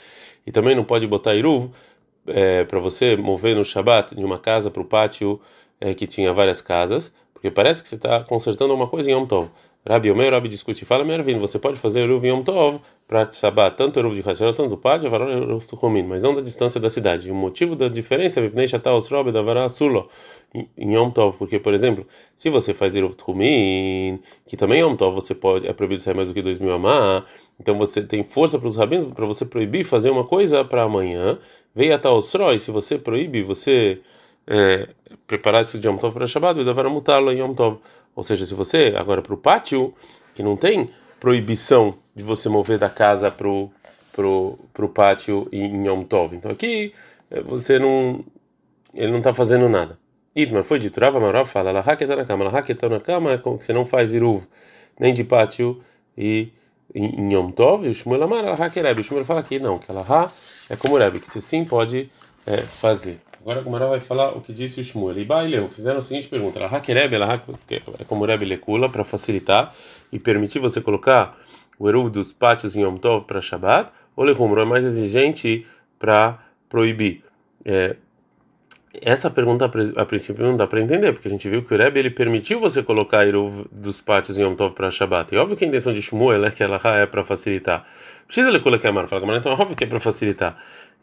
e 0.44 0.50
também 0.50 0.74
não 0.74 0.84
pode 0.84 1.06
botar 1.06 1.36
Iruv 1.36 1.70
é, 2.26 2.64
para 2.64 2.80
você 2.80 3.16
mover 3.16 3.54
no 3.54 3.64
Shabbat 3.64 4.16
de 4.16 4.24
uma 4.24 4.38
casa 4.38 4.68
para 4.68 4.82
o 4.82 4.84
pátio 4.84 5.40
é, 5.80 5.94
que 5.94 6.06
tinha 6.08 6.32
várias 6.32 6.60
casas, 6.60 7.14
porque 7.32 7.50
parece 7.50 7.82
que 7.82 7.88
você 7.88 7.94
está 7.94 8.20
consertando 8.24 8.74
uma 8.74 8.88
coisa 8.88 9.10
em 9.10 9.14
Yom 9.14 9.26
Tov. 9.26 9.48
Rabi 9.86 10.10
Omer, 10.10 10.30
Rabi 10.32 10.48
discute, 10.48 10.84
fala 10.84 11.04
Mervin, 11.04 11.38
você 11.38 11.58
pode 11.58 11.78
fazer 11.78 12.00
Eruv 12.00 12.26
Yom 12.26 12.42
Tov 12.42 12.80
para 13.08 13.30
Shabbat, 13.30 13.76
tanto 13.76 13.98
Eruv 13.98 14.14
de 14.14 14.20
Hashel, 14.20 14.52
tanto 14.52 14.68
do 14.70 14.76
Pad, 14.76 15.06
Eruv 15.06 15.64
Tuchomin, 15.66 16.02
mas 16.02 16.22
não 16.22 16.34
da 16.34 16.42
distância 16.42 16.78
da 16.78 16.90
cidade. 16.90 17.28
E 17.28 17.30
o 17.32 17.34
motivo 17.34 17.74
da 17.74 17.88
diferença 17.88 18.40
é 18.40 18.42
Vipnei 18.42 18.68
Shataos 18.68 19.08
Rob 19.08 19.32
da 19.32 19.40
Vara 19.40 19.68
Sulo 19.70 20.10
em 20.54 20.94
Yom 20.94 21.10
Tov, 21.10 21.38
porque, 21.38 21.58
por 21.58 21.72
exemplo, 21.72 22.06
se 22.36 22.50
você 22.50 22.74
faz 22.74 22.94
Eruv 22.94 23.14
Tuchomin, 23.14 24.20
que 24.46 24.56
também 24.56 24.80
é 24.80 24.82
Yom 24.82 24.96
Tov, 24.96 25.14
você 25.14 25.34
pode, 25.34 25.66
é 25.66 25.72
proibido 25.72 26.02
sair 26.02 26.14
mais 26.14 26.28
do 26.28 26.34
que 26.34 26.42
2 26.42 26.58
mil 26.60 26.72
amá, 26.72 27.24
então 27.58 27.78
você 27.78 28.02
tem 28.02 28.22
força 28.22 28.58
para 28.58 28.68
os 28.68 28.76
rabinos 28.76 29.06
para 29.06 29.24
você 29.24 29.46
proibir 29.46 29.84
fazer 29.84 30.10
uma 30.10 30.24
coisa 30.24 30.62
para 30.62 30.82
amanhã, 30.82 31.38
veio 31.74 31.94
a 31.94 31.98
Taosroi, 31.98 32.58
se 32.58 32.70
você 32.70 32.98
proíbe, 32.98 33.42
você 33.42 34.00
é, 34.46 34.88
preparar 35.26 35.62
isso 35.62 35.78
de 35.78 35.88
Yom 35.88 35.96
Tov 35.96 36.12
para 36.12 36.26
Shabbat, 36.26 36.62
Vara 36.64 36.90
Mutalo 36.90 37.32
em 37.32 37.38
Yom 37.38 37.54
Tov. 37.54 37.78
Ou 38.14 38.24
seja, 38.24 38.44
se 38.46 38.54
você 38.54 38.94
agora 38.96 39.22
para 39.22 39.34
o 39.34 39.36
pátio, 39.36 39.94
que 40.34 40.42
não 40.42 40.56
tem 40.56 40.90
proibição 41.18 41.96
de 42.14 42.22
você 42.22 42.48
mover 42.48 42.78
da 42.78 42.88
casa 42.88 43.30
para 43.30 43.48
o 43.48 43.70
pro, 44.12 44.58
pro 44.72 44.88
pátio 44.88 45.48
em 45.52 45.86
Yom 45.86 46.02
Tov. 46.04 46.34
Então 46.34 46.50
aqui 46.50 46.92
eh, 47.30 47.40
você 47.42 47.78
não 47.78 48.24
ele 48.92 49.10
não 49.10 49.18
está 49.18 49.32
fazendo 49.32 49.68
nada. 49.68 49.98
Itmar 50.34 50.64
foi 50.64 50.78
dito, 50.78 51.00
Rava 51.00 51.20
Marav 51.20 51.48
fala, 51.48 51.70
está 51.70 52.16
na 52.16 52.24
cama, 52.24 52.60
está 52.68 52.88
na 52.88 53.00
cama 53.00 53.38
que 53.38 53.48
você 53.48 53.72
não 53.72 53.86
faz 53.86 54.12
iruv 54.12 54.44
nem 54.98 55.14
de 55.14 55.24
pátio 55.24 55.80
e 56.16 56.52
em 56.94 57.32
Yom 57.32 57.50
Tov, 57.50 57.88
o 57.88 57.94
Shmuel 57.94 58.24
Amar, 58.24 58.44
Rebbe. 58.44 59.00
O 59.00 59.04
Shmuel 59.04 59.24
fala 59.24 59.40
aqui, 59.40 59.58
não, 59.58 59.78
que 59.78 59.90
Lahá 59.92 60.30
é 60.68 60.76
como 60.76 60.98
Rebbe, 60.98 61.20
que 61.20 61.30
você 61.30 61.40
sim 61.40 61.64
pode 61.64 62.10
é, 62.46 62.58
fazer. 62.58 63.20
Agora 63.40 63.60
a 63.60 63.62
Gumara 63.62 63.86
vai 63.86 64.00
falar 64.00 64.36
o 64.36 64.40
que 64.40 64.52
disse 64.52 64.80
o 64.80 64.84
Shmuel. 64.84 65.18
E 65.18 65.24
Baileu 65.24 65.68
fizeram 65.70 65.98
a 65.98 66.02
seguinte 66.02 66.28
pergunta: 66.28 66.64
Hakereb, 66.64 67.14
é 67.14 68.04
como 68.04 68.24
Rebbe 68.24 68.44
Lekula, 68.44 68.88
para 68.88 69.02
facilitar 69.02 69.74
e 70.12 70.18
permitir 70.18 70.58
você 70.58 70.80
colocar 70.80 71.38
o 71.78 71.88
Eruv 71.88 72.10
dos 72.10 72.32
pátios 72.34 72.76
em 72.76 72.82
Yom 72.82 72.96
Tov 72.96 73.24
para 73.24 73.40
Shabbat, 73.40 73.90
ou 74.14 74.24
Lehumro 74.24 74.60
é 74.60 74.64
mais 74.66 74.84
exigente 74.84 75.66
para 75.98 76.38
proibir? 76.68 77.24
É, 77.64 77.96
essa 79.00 79.30
pergunta 79.30 79.70
a 79.96 80.04
princípio 80.04 80.44
não 80.44 80.56
dá 80.56 80.66
para 80.66 80.80
entender, 80.80 81.12
porque 81.12 81.28
a 81.28 81.30
gente 81.30 81.48
viu 81.48 81.62
que 81.62 81.72
o 81.72 81.78
Rebbe 81.78 81.98
ele 81.98 82.10
permitiu 82.10 82.60
você 82.60 82.82
colocar 82.82 83.26
Eruv 83.26 83.64
dos 83.72 84.02
pátios 84.02 84.38
em 84.38 84.42
Yom 84.42 84.54
Tov 84.54 84.74
para 84.74 84.90
Shabbat. 84.90 85.34
E 85.34 85.38
óbvio 85.38 85.56
que 85.56 85.64
a 85.64 85.68
intenção 85.68 85.94
de 85.94 86.02
Shmuel 86.02 86.44
é 86.44 86.50
que 86.50 86.62
ela 86.62 86.78
é 86.84 87.06
para 87.06 87.24
facilitar. 87.24 87.86
Precisa 88.26 88.50
Lekula 88.50 88.78
que 88.78 88.86
amar, 88.86 89.08
fala, 89.08 89.36
então 89.38 89.52
óbvio 89.52 89.74
que 89.74 89.84
é 89.84 89.86
para 89.86 90.00
facilitar. 90.00 90.58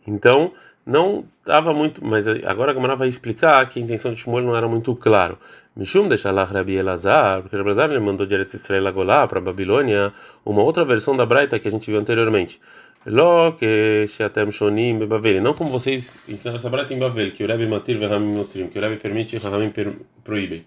Então, 0.05 0.53
não 0.87 1.25
estava 1.39 1.73
muito, 1.73 2.03
mas 2.03 2.25
agora 2.27 2.71
a 2.71 2.73
Gamara 2.73 2.95
vai 2.95 3.09
explicar 3.09 3.67
que 3.67 3.77
a 3.77 3.83
intenção 3.83 4.13
de 4.13 4.21
Shmuel 4.21 4.45
não 4.45 4.55
era 4.55 4.67
muito 4.69 4.95
claro. 4.95 5.37
Mishum 5.75 6.07
deixa 6.07 6.31
lá 6.31 6.45
Rabi 6.45 6.75
Elazar, 6.75 7.41
porque 7.41 7.57
Rabi 7.57 7.69
Elazar 7.69 7.91
ele 7.91 7.99
mandou 7.99 8.25
de 8.25 8.33
Eretz 8.33 8.53
Israel 8.53 8.87
Agolá 8.87 9.27
para 9.27 9.41
Babilônia, 9.41 10.13
uma 10.45 10.63
outra 10.63 10.85
versão 10.85 11.15
da 11.15 11.25
Braita 11.25 11.59
que 11.59 11.67
a 11.67 11.71
gente 11.71 11.91
viu 11.91 11.99
anteriormente. 11.99 12.61
Lo 13.05 13.51
que 13.53 14.05
Sheatem 14.07 14.49
Shonim 14.51 15.05
Bavel, 15.05 15.41
não 15.41 15.53
como 15.53 15.69
vocês 15.69 16.19
ensinaram 16.27 16.57
essa 16.57 16.69
Braita 16.69 16.93
em 16.93 16.99
Bavel, 16.99 17.31
que 17.31 17.43
o 17.43 17.47
Rebbe 17.47 17.67
Matir 17.67 17.99
Verhamim 17.99 18.33
Nosrim, 18.33 18.67
que 18.67 18.79
o 18.79 18.81
Rebbe 18.81 18.95
permite 18.95 19.35
e 19.35 19.39
proíbem. 20.23 20.65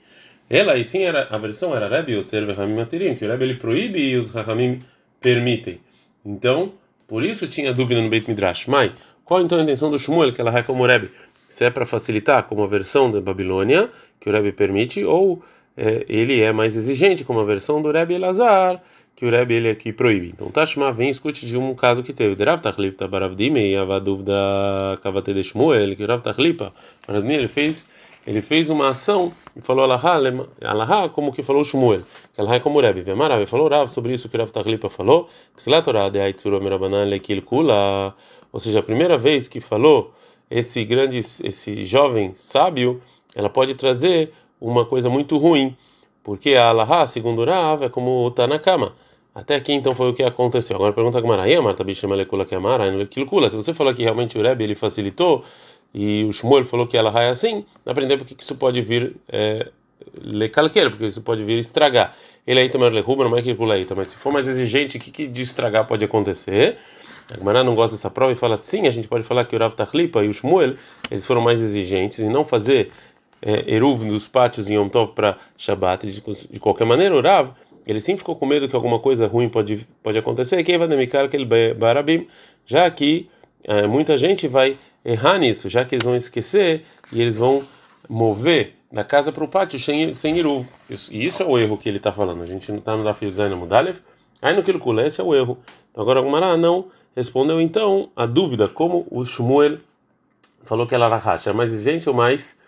Ela 0.48 0.72
aí 0.72 0.84
sim 0.84 1.02
era 1.02 1.28
a 1.30 1.38
versão 1.38 1.74
era 1.74 1.88
Rebbe 1.88 2.12
Yoser 2.12 2.44
Verhamim 2.44 2.76
Matirim, 2.76 3.14
que 3.14 3.24
o 3.24 3.28
Rebbe 3.28 3.44
ele 3.44 3.54
proíbe 3.54 3.98
e 3.98 4.16
os 4.16 4.30
Rahamim 4.30 4.80
permitem. 5.20 5.80
Então, 6.24 6.74
por 7.08 7.24
isso 7.24 7.48
tinha 7.48 7.72
dúvida 7.72 8.00
no 8.00 8.08
Beit 8.08 8.28
Midrash. 8.28 8.66
Mas 8.66 8.92
qual 9.30 9.40
então 9.40 9.60
a 9.60 9.62
intenção 9.62 9.92
do 9.92 9.96
Shmuel, 9.96 10.32
que 10.32 10.40
ela 10.40 10.58
é 10.58 10.60
como 10.60 10.82
o 10.82 10.86
Rebbe? 10.88 11.08
Se 11.48 11.64
é 11.64 11.70
para 11.70 11.86
facilitar, 11.86 12.42
como 12.48 12.64
a 12.64 12.66
versão 12.66 13.08
da 13.08 13.20
Babilônia, 13.20 13.88
que 14.18 14.28
o 14.28 14.32
Rebbe 14.32 14.50
permite, 14.50 15.04
ou 15.04 15.40
é, 15.76 16.04
ele 16.08 16.40
é 16.40 16.52
mais 16.52 16.74
exigente, 16.74 17.22
como 17.22 17.38
a 17.38 17.44
versão 17.44 17.80
do 17.80 17.92
Rebbe 17.92 18.14
Elazar, 18.14 18.82
que 19.14 19.24
o 19.24 19.30
Rebbe 19.30 19.54
ele 19.54 19.70
aqui 19.70 19.92
proíbe. 19.92 20.32
Então 20.34 20.50
Tashma 20.50 20.92
vem 20.92 21.10
escute 21.10 21.46
de 21.46 21.56
um 21.56 21.76
caso 21.76 22.02
que 22.02 22.12
teve. 22.12 22.34
Derav 22.34 22.60
Tachlipta 22.60 23.06
Baravdime, 23.06 23.76
a 23.76 24.00
dúvida 24.00 24.32
Kavate 25.00 25.32
de 25.32 25.44
Shmuel, 25.44 25.94
que 25.94 26.02
o 26.02 26.08
Rav 26.08 26.22
Tachlipa, 26.22 26.72
ele 27.08 27.46
fez 27.46 27.86
ele 28.26 28.42
fez 28.42 28.68
uma 28.68 28.88
ação 28.88 29.32
e 29.56 29.60
falou 29.60 29.84
Alahá, 29.84 31.08
como 31.08 31.32
que 31.32 31.42
falou 31.42 31.62
Shmuel, 31.62 32.02
que 32.34 32.40
Alahá 32.40 32.56
é 32.56 32.60
como 32.60 32.80
Rebbe. 32.80 33.02
Vemarav 33.02 33.46
falou 33.46 33.68
Rav 33.68 33.88
sobre 33.88 34.12
isso 34.12 34.28
que 34.28 34.36
o 34.36 34.40
Rav 34.40 34.50
Tachlipa 34.50 34.90
falou. 34.90 35.28
Tchilatorah 35.56 36.10
de 36.10 36.20
Aitzuro 36.20 36.60
Mirabanan 36.60 37.04
Lekil 37.04 37.42
Kula 37.42 38.12
ou 38.52 38.60
seja, 38.60 38.80
a 38.80 38.82
primeira 38.82 39.16
vez 39.16 39.48
que 39.48 39.60
falou 39.60 40.12
esse 40.50 40.84
grande, 40.84 41.18
esse 41.18 41.86
jovem 41.86 42.32
sábio, 42.34 43.00
ela 43.34 43.48
pode 43.48 43.74
trazer 43.74 44.32
uma 44.60 44.84
coisa 44.84 45.08
muito 45.08 45.38
ruim, 45.38 45.76
porque 46.22 46.54
a 46.54 46.68
Allahá, 46.68 47.06
segundo 47.06 47.44
Rav, 47.44 47.84
é 47.84 47.88
como 47.88 48.28
está 48.28 48.46
na 48.46 48.58
cama. 48.58 48.94
Até 49.34 49.54
aqui 49.54 49.72
então 49.72 49.94
foi 49.94 50.10
o 50.10 50.14
que 50.14 50.22
aconteceu. 50.22 50.76
Agora 50.76 50.92
pergunta 50.92 51.18
a 51.18 51.20
Gamara, 51.20 51.62
Marta 51.62 51.84
Bishamalekula 51.84 52.44
que 52.44 52.54
amara, 52.54 52.84
Se 53.48 53.56
você 53.56 53.72
falou 53.72 53.94
que 53.94 54.02
realmente 54.02 54.36
o 54.36 54.42
Rebbe 54.42 54.64
ele 54.64 54.74
facilitou 54.74 55.44
e 55.94 56.24
o 56.24 56.32
Shmuel 56.32 56.64
falou 56.64 56.86
que 56.86 56.96
ela 56.96 57.10
é 57.22 57.30
assim, 57.30 57.64
aprender 57.86 58.16
porque 58.16 58.34
isso 58.38 58.54
pode 58.56 58.82
vir 58.82 59.16
é, 59.28 59.70
lecalqueiro, 60.22 60.90
porque 60.90 61.06
isso 61.06 61.22
pode 61.22 61.44
vir 61.44 61.58
estragar. 61.58 62.16
Ele 62.46 62.60
aí 62.60 62.68
também 62.68 62.90
lehuba, 62.90 63.24
não 63.28 63.36
é 63.36 63.54
pula 63.54 63.74
aí, 63.74 63.86
mas 63.96 64.08
se 64.08 64.16
for 64.16 64.32
mais 64.32 64.48
exigente, 64.48 64.98
o 64.98 65.00
que, 65.00 65.10
que 65.10 65.26
de 65.26 65.42
estragar 65.42 65.86
pode 65.86 66.04
acontecer? 66.04 66.76
A 67.30 67.36
Gemara 67.36 67.62
não 67.62 67.74
gosta 67.74 67.96
dessa 67.96 68.10
prova 68.10 68.32
e 68.32 68.36
fala 68.36 68.58
sim, 68.58 68.86
a 68.86 68.90
gente 68.90 69.06
pode 69.06 69.24
falar 69.24 69.44
que 69.44 69.54
o 69.54 69.58
Rav 69.58 69.74
Tachlipa 69.74 70.24
e 70.24 70.28
o 70.28 70.34
Shmuel 70.34 70.74
eles 71.10 71.24
foram 71.24 71.40
mais 71.40 71.60
exigentes 71.60 72.18
em 72.18 72.28
não 72.28 72.44
fazer 72.44 72.90
é, 73.40 73.72
eruv 73.72 74.04
nos 74.04 74.28
pátios 74.28 74.68
em 74.68 74.74
Yom 74.74 74.88
Tov 74.88 75.12
para 75.12 75.36
Shabbat. 75.56 76.06
De, 76.06 76.20
de, 76.20 76.60
qualquer 76.60 76.84
maneira, 76.84 77.14
o 77.14 77.20
Rav 77.20 77.50
ele 77.86 78.00
sim 78.00 78.16
ficou 78.16 78.36
com 78.36 78.46
medo 78.46 78.68
que 78.68 78.76
alguma 78.76 78.98
coisa 78.98 79.26
ruim 79.26 79.48
pode 79.48 79.86
pode 80.02 80.18
acontecer. 80.18 80.62
Que 80.62 80.76
vai 80.76 80.88
demicar 80.88 81.24
aquele 81.24 81.44
barabim, 81.74 82.26
já 82.66 82.90
que 82.90 83.28
é, 83.64 83.86
muita 83.86 84.16
gente 84.16 84.48
vai 84.48 84.76
errar 85.04 85.38
nisso, 85.38 85.68
já 85.68 85.84
que 85.84 85.94
eles 85.94 86.04
vão 86.04 86.16
esquecer 86.16 86.82
e 87.12 87.20
eles 87.22 87.36
vão 87.36 87.62
mover 88.08 88.74
da 88.92 89.04
casa 89.04 89.30
para 89.30 89.44
o 89.44 89.48
pátio 89.48 89.78
sem, 89.78 90.12
sem 90.14 90.36
iruv. 90.36 90.66
Isso, 90.88 91.12
e 91.14 91.24
isso 91.24 91.42
é 91.42 91.46
o 91.46 91.56
erro 91.56 91.78
que 91.78 91.88
ele 91.88 91.98
está 91.98 92.12
falando. 92.12 92.42
A 92.42 92.46
gente 92.46 92.70
não 92.72 92.80
está 92.80 92.96
no 92.96 93.04
Dafio 93.04 93.30
Zaina 93.30 93.54
Mudalev. 93.54 93.98
Aí 94.42 94.56
no 94.56 94.62
Kilkula, 94.62 95.06
esse 95.06 95.20
é 95.20 95.24
o 95.24 95.34
erro. 95.34 95.58
Então 95.90 96.02
agora 96.02 96.20
Gumara 96.20 96.56
não 96.56 96.86
respondeu 97.14 97.60
então 97.60 98.10
a 98.14 98.26
dúvida, 98.26 98.68
como 98.68 99.06
o 99.10 99.24
Shmuel 99.24 99.78
falou 100.62 100.86
que 100.86 100.94
ela 100.94 101.06
era 101.06 101.16
racha, 101.16 101.50
é 101.50 101.52
mais 101.52 101.72
exigente 101.72 102.08
ou 102.08 102.14
mais 102.14 102.58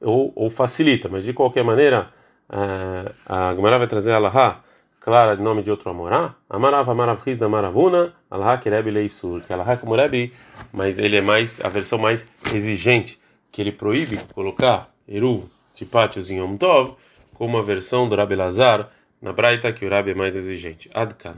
ou, 0.00 0.32
ou, 0.34 0.50
facilita, 0.50 1.08
mas 1.08 1.24
de 1.24 1.32
qualquer 1.32 1.62
maneira 1.62 2.10
uh, 2.50 3.12
a 3.26 3.54
Gemara 3.54 3.78
vai 3.78 3.86
trazer 3.86 4.12
a 4.12 4.18
Laha 4.18 4.60
clara 5.00 5.36
de 5.36 5.42
nome 5.42 5.62
de 5.62 5.70
outro 5.70 5.90
Amorá, 5.90 6.34
Amarav 6.48 6.88
Amarav 6.88 7.20
Riz 7.24 7.38
da 7.38 7.48
Maravuna, 7.48 8.14
Alaha 8.30 8.58
Kereb 8.58 8.90
Leisur, 8.90 9.40
que 9.42 9.52
Alaha 9.52 9.76
como 9.76 9.94
Rebbe, 9.94 10.32
mas 10.72 10.98
ele 10.98 11.16
é 11.16 11.20
mais 11.20 11.60
a 11.60 11.68
versão 11.68 11.98
mais 11.98 12.28
exigente, 12.52 13.20
que 13.50 13.60
ele 13.60 13.72
proíbe 13.72 14.18
colocar 14.32 14.92
Eruv 15.08 15.46
de 15.74 16.32
em 16.32 16.38
Yom 16.38 16.56
Tov, 16.56 16.94
como 17.34 17.58
a 17.58 17.62
versão 17.62 18.08
do 18.08 18.14
Rabi 18.14 18.36
Lazar 18.36 18.90
na 19.20 19.32
Braita, 19.32 19.72
que 19.72 19.84
o 19.84 19.90
Rabi 19.90 20.12
é 20.12 20.14
mais 20.14 20.36
exigente. 20.36 20.88
Adkan. 20.94 21.34